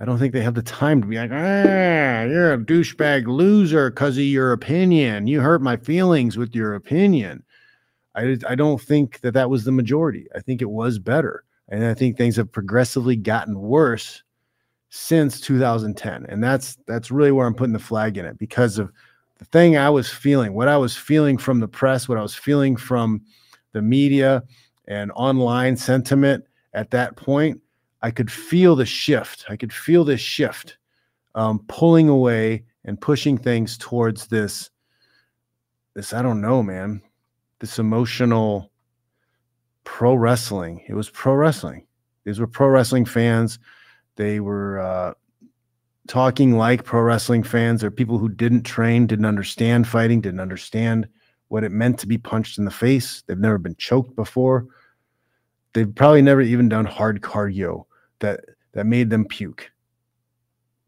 [0.00, 3.90] I don't think they have the time to be like, ah, you're a douchebag loser
[3.90, 5.26] because of your opinion.
[5.26, 7.42] You hurt my feelings with your opinion.
[8.18, 10.26] I, I don't think that that was the majority.
[10.34, 11.44] I think it was better.
[11.68, 14.22] And I think things have progressively gotten worse
[14.90, 16.26] since 2010.
[16.28, 18.90] And that's that's really where I'm putting the flag in it because of
[19.38, 22.34] the thing I was feeling, what I was feeling from the press, what I was
[22.34, 23.22] feeling from
[23.72, 24.42] the media
[24.88, 27.60] and online sentiment at that point,
[28.02, 29.44] I could feel the shift.
[29.48, 30.78] I could feel this shift
[31.34, 34.70] um, pulling away and pushing things towards this,
[35.94, 37.02] this, I don't know, man,
[37.60, 38.70] this emotional
[39.84, 40.84] pro wrestling.
[40.88, 41.86] It was pro wrestling.
[42.24, 43.58] These were pro wrestling fans.
[44.16, 45.14] They were uh,
[46.08, 47.80] talking like pro wrestling fans.
[47.80, 51.08] They're people who didn't train, didn't understand fighting, didn't understand
[51.48, 53.22] what it meant to be punched in the face.
[53.26, 54.66] They've never been choked before.
[55.72, 57.84] They've probably never even done hard cardio
[58.18, 58.40] that
[58.72, 59.70] that made them puke.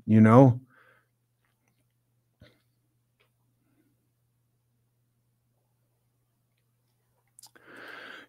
[0.06, 0.60] You know?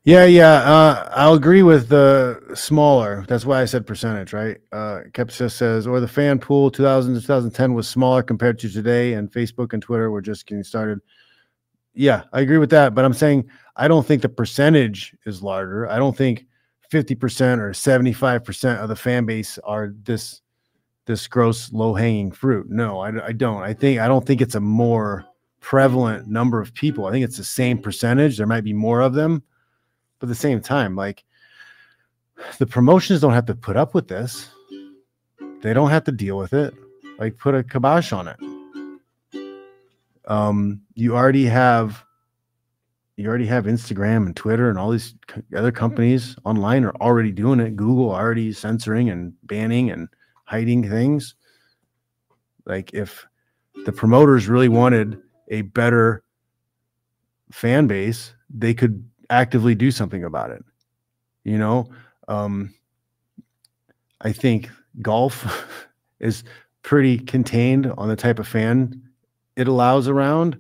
[0.04, 0.54] Yeah, yeah.
[0.54, 3.24] Uh, I'll agree with the smaller.
[3.28, 4.58] That's why I said percentage, right?
[4.72, 9.14] Uh, Kepsis says, or the fan pool 2000 to 2010 was smaller compared to today,
[9.14, 10.99] and Facebook and Twitter were just getting started.
[11.93, 12.95] Yeah, I agree with that.
[12.95, 15.88] But I'm saying I don't think the percentage is larger.
[15.88, 16.47] I don't think
[16.91, 20.41] 50% or 75% of the fan base are this
[21.06, 22.70] this gross low hanging fruit.
[22.70, 23.62] No, I, I don't.
[23.62, 25.26] I think I don't think it's a more
[25.60, 27.06] prevalent number of people.
[27.06, 28.38] I think it's the same percentage.
[28.38, 29.43] There might be more of them
[30.22, 31.24] but at the same time, like
[32.60, 34.50] the promotions don't have to put up with this.
[35.62, 36.76] They don't have to deal with it.
[37.18, 38.38] Like put a kibosh on it.
[40.28, 42.06] Um, you already have
[43.18, 45.16] you already have Instagram and Twitter and all these
[45.56, 47.76] other companies online are already doing it.
[47.76, 50.08] Google already censoring and banning and
[50.46, 51.34] hiding things.
[52.66, 53.26] Like if
[53.86, 55.20] the promoters really wanted
[55.50, 56.24] a better
[57.52, 60.64] fan base, they could actively do something about it.
[61.44, 61.90] You know,
[62.28, 62.74] um,
[64.22, 64.70] I think
[65.02, 65.66] golf
[66.20, 66.44] is
[66.84, 69.02] pretty contained on the type of fan
[69.56, 70.58] it allows around.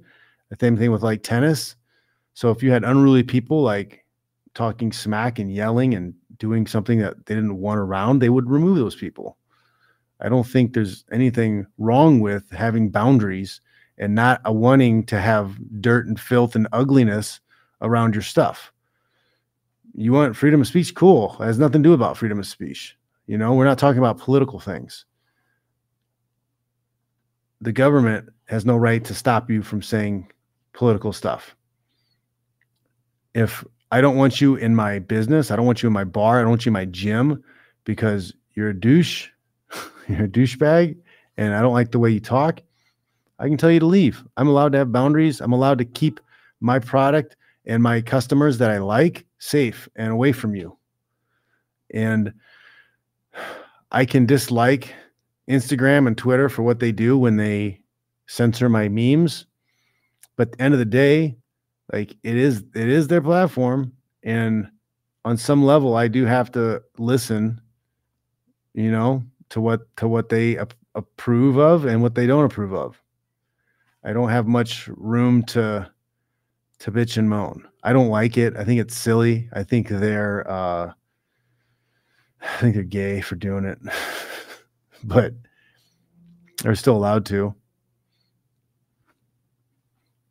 [0.49, 1.75] The same thing with like tennis.
[2.33, 4.05] So if you had unruly people like
[4.53, 8.77] talking smack and yelling and doing something that they didn't want around, they would remove
[8.77, 9.37] those people.
[10.19, 13.61] I don't think there's anything wrong with having boundaries
[13.97, 17.39] and not wanting to have dirt and filth and ugliness
[17.81, 18.71] around your stuff.
[19.93, 20.95] You want freedom of speech?
[20.95, 21.35] Cool.
[21.39, 22.97] It has nothing to do about freedom of speech.
[23.27, 25.05] You know, we're not talking about political things.
[27.59, 30.31] The government has no right to stop you from saying
[30.73, 31.55] political stuff.
[33.33, 36.39] If I don't want you in my business, I don't want you in my bar,
[36.39, 37.43] I don't want you in my gym
[37.83, 39.29] because you're a douche,
[40.07, 40.97] you're a douchebag,
[41.37, 42.61] and I don't like the way you talk,
[43.41, 44.23] I can tell you to leave.
[44.37, 45.41] I'm allowed to have boundaries.
[45.41, 46.19] I'm allowed to keep
[46.59, 47.35] my product
[47.65, 50.77] and my customers that I like safe and away from you.
[51.93, 52.33] And
[53.91, 54.93] I can dislike
[55.49, 57.81] Instagram and Twitter for what they do when they
[58.27, 59.45] censor my memes.
[60.37, 61.35] But at the end of the day,
[61.91, 63.91] like it is it is their platform
[64.23, 64.69] and
[65.25, 67.59] on some level I do have to listen
[68.73, 72.73] you know to what to what they ap- approve of and what they don't approve
[72.73, 73.01] of.
[74.03, 75.89] I don't have much room to
[76.81, 77.67] to bitch and moan.
[77.83, 78.57] I don't like it.
[78.57, 79.47] I think it's silly.
[79.53, 80.93] I think they're uh
[82.41, 83.77] I think they're gay for doing it.
[85.03, 85.33] but
[86.63, 87.53] they're still allowed to.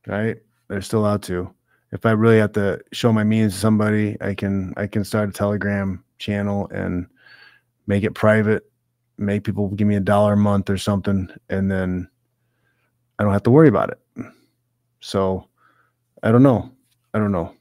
[0.07, 0.39] Right?
[0.69, 1.55] They're still allowed to.
[1.93, 5.29] If I really have to show my means to somebody, I can I can start
[5.29, 7.07] a Telegram channel and
[7.87, 8.69] make it private,
[9.19, 12.09] make people give me a dollar a month or something, and then
[13.19, 13.99] I don't have to worry about it.
[15.01, 15.50] So
[16.23, 16.71] I don't know.
[17.15, 17.55] I don't know.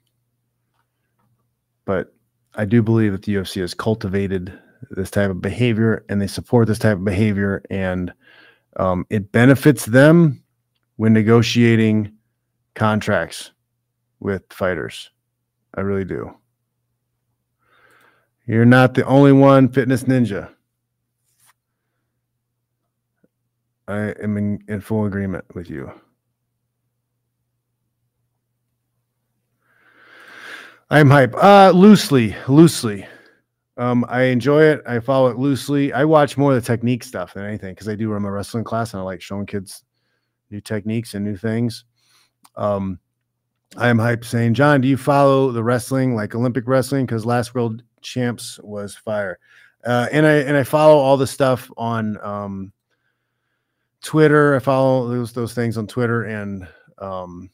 [1.86, 2.14] But
[2.56, 4.58] I do believe that the UFC has cultivated
[4.92, 8.14] this type of behavior and they support this type of behavior and
[8.78, 10.44] um, it benefits them
[10.98, 12.12] when negotiating
[12.76, 13.52] contracts
[14.20, 15.12] with fighters.
[15.76, 16.34] I really do.
[18.46, 20.50] You're not the only one, Fitness Ninja.
[23.88, 25.92] I am in, in full agreement with you.
[30.92, 31.36] I'm hype.
[31.36, 33.06] Uh loosely, loosely.
[33.78, 34.82] Um, I enjoy it.
[34.86, 35.94] I follow it loosely.
[35.94, 38.66] I watch more of the technique stuff than anything because I do run a wrestling
[38.66, 39.84] class and I like showing kids
[40.50, 41.86] new techniques and new things.
[42.58, 43.00] Um,
[43.78, 47.06] I am hype saying, John, do you follow the wrestling like Olympic wrestling?
[47.06, 49.40] Because last world champs was fire.
[49.86, 52.74] Uh, and I and I follow all the stuff on um,
[54.02, 54.56] Twitter.
[54.56, 56.68] I follow those those things on Twitter and
[56.98, 57.50] um,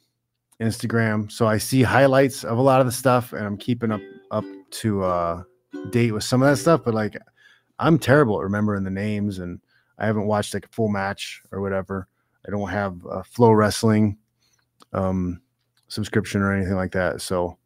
[0.61, 1.31] Instagram.
[1.31, 4.01] So I see highlights of a lot of the stuff and I'm keeping up
[4.31, 5.43] up to uh
[5.89, 7.17] date with some of that stuff, but like
[7.79, 9.59] I'm terrible at remembering the names and
[9.97, 12.07] I haven't watched like a full match or whatever.
[12.47, 14.17] I don't have a Flow Wrestling
[14.93, 15.41] um,
[15.87, 17.21] subscription or anything like that.
[17.21, 17.57] So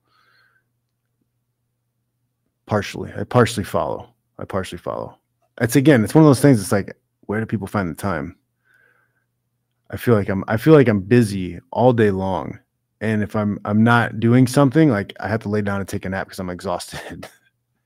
[2.66, 4.14] partially, I partially follow.
[4.38, 5.18] I partially follow.
[5.60, 6.62] It's again, it's one of those things.
[6.62, 8.38] It's like, where do people find the time?
[9.92, 12.60] I feel like I'm I feel like I'm busy all day long.
[13.02, 16.06] And if I'm I'm not doing something, like I have to lay down and take
[16.06, 17.28] a nap because I'm exhausted.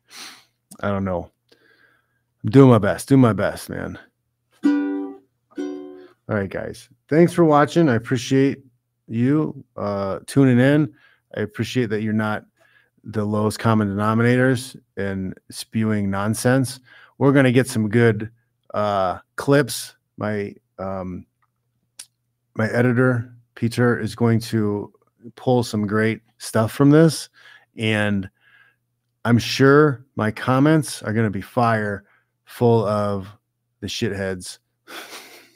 [0.81, 1.29] I don't know.
[2.43, 3.09] I'm doing my best.
[3.09, 3.99] Doing my best, man.
[4.65, 6.89] All right, guys.
[7.09, 7.89] Thanks for watching.
[7.89, 8.63] I appreciate
[9.07, 10.93] you uh tuning in.
[11.35, 12.45] I appreciate that you're not
[13.03, 16.79] the lowest common denominators and spewing nonsense.
[17.17, 18.31] We're gonna get some good
[18.73, 19.95] uh clips.
[20.17, 21.27] My um
[22.55, 24.91] my editor Peter is going to
[25.31, 27.29] pull some great stuff from this,
[27.77, 28.29] and
[29.25, 32.05] I'm sure my comments are going to be fire,
[32.45, 33.27] full of
[33.79, 34.59] the shitheads,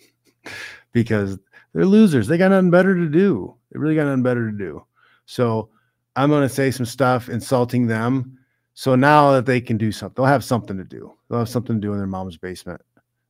[0.92, 1.38] because
[1.74, 2.28] they're losers.
[2.28, 3.56] They got nothing better to do.
[3.72, 4.86] They really got nothing better to do.
[5.26, 5.70] So
[6.16, 8.38] I'm going to say some stuff insulting them.
[8.74, 11.12] So now that they can do something, they'll have something to do.
[11.30, 12.82] They'll have something to do in their mom's basement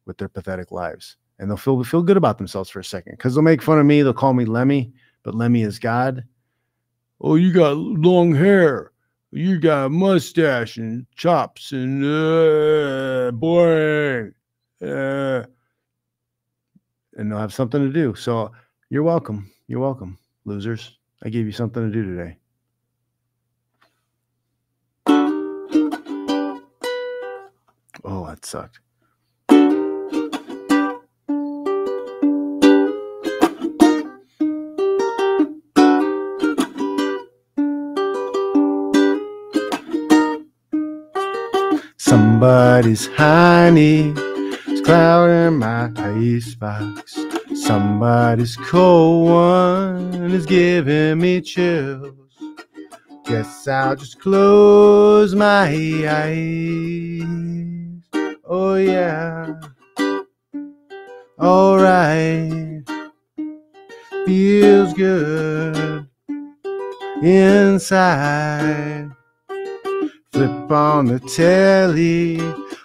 [0.06, 3.36] with their pathetic lives and they'll feel feel good about themselves for a second because
[3.36, 4.02] they'll make fun of me.
[4.02, 4.92] They'll call me Lemmy,
[5.24, 6.24] but Lemmy is God.
[7.20, 8.92] Oh, you got long hair.
[9.32, 14.34] You got mustache and chops and uh, boring.
[14.82, 15.44] Uh,
[17.18, 18.16] and they'll have something to do.
[18.16, 18.52] So
[18.90, 19.52] you're welcome.
[19.68, 20.98] You're welcome, losers.
[21.24, 22.38] I gave you something to do today.
[28.06, 28.80] Oh, that sucked.
[42.08, 44.14] Somebody's honey
[44.66, 47.20] is clouding my icebox.
[47.54, 52.14] Somebody's cold one is giving me chills.
[53.26, 55.68] Guess I'll just close my
[56.08, 57.24] eyes.
[58.46, 59.54] Oh, yeah.
[61.38, 62.90] Alright.
[64.26, 66.08] Feels good
[67.22, 69.12] inside.
[70.38, 72.40] Flip on the telly,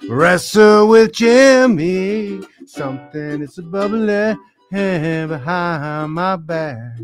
[0.09, 2.41] wrestle with Jimmy.
[2.65, 4.39] Something is bubbling
[4.71, 6.97] behind my back.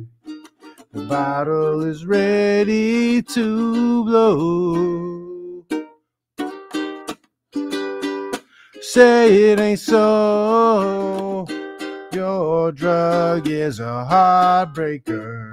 [0.94, 5.66] The bottle is ready to blow.
[8.80, 11.46] Say it ain't so.
[12.11, 15.53] Your drug is a heartbreaker.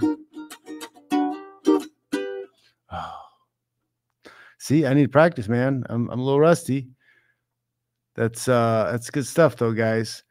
[2.90, 3.25] Oh.
[4.66, 5.84] See, I need practice, man.
[5.92, 6.88] I'm I'm a little rusty.
[8.16, 10.24] That's uh that's good stuff though, guys.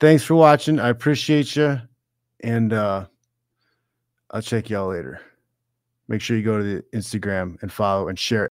[0.00, 0.80] Thanks for watching.
[0.80, 1.82] I appreciate you.
[2.40, 3.04] And uh
[4.30, 5.20] I'll check y'all later.
[6.08, 8.44] Make sure you go to the Instagram and follow and share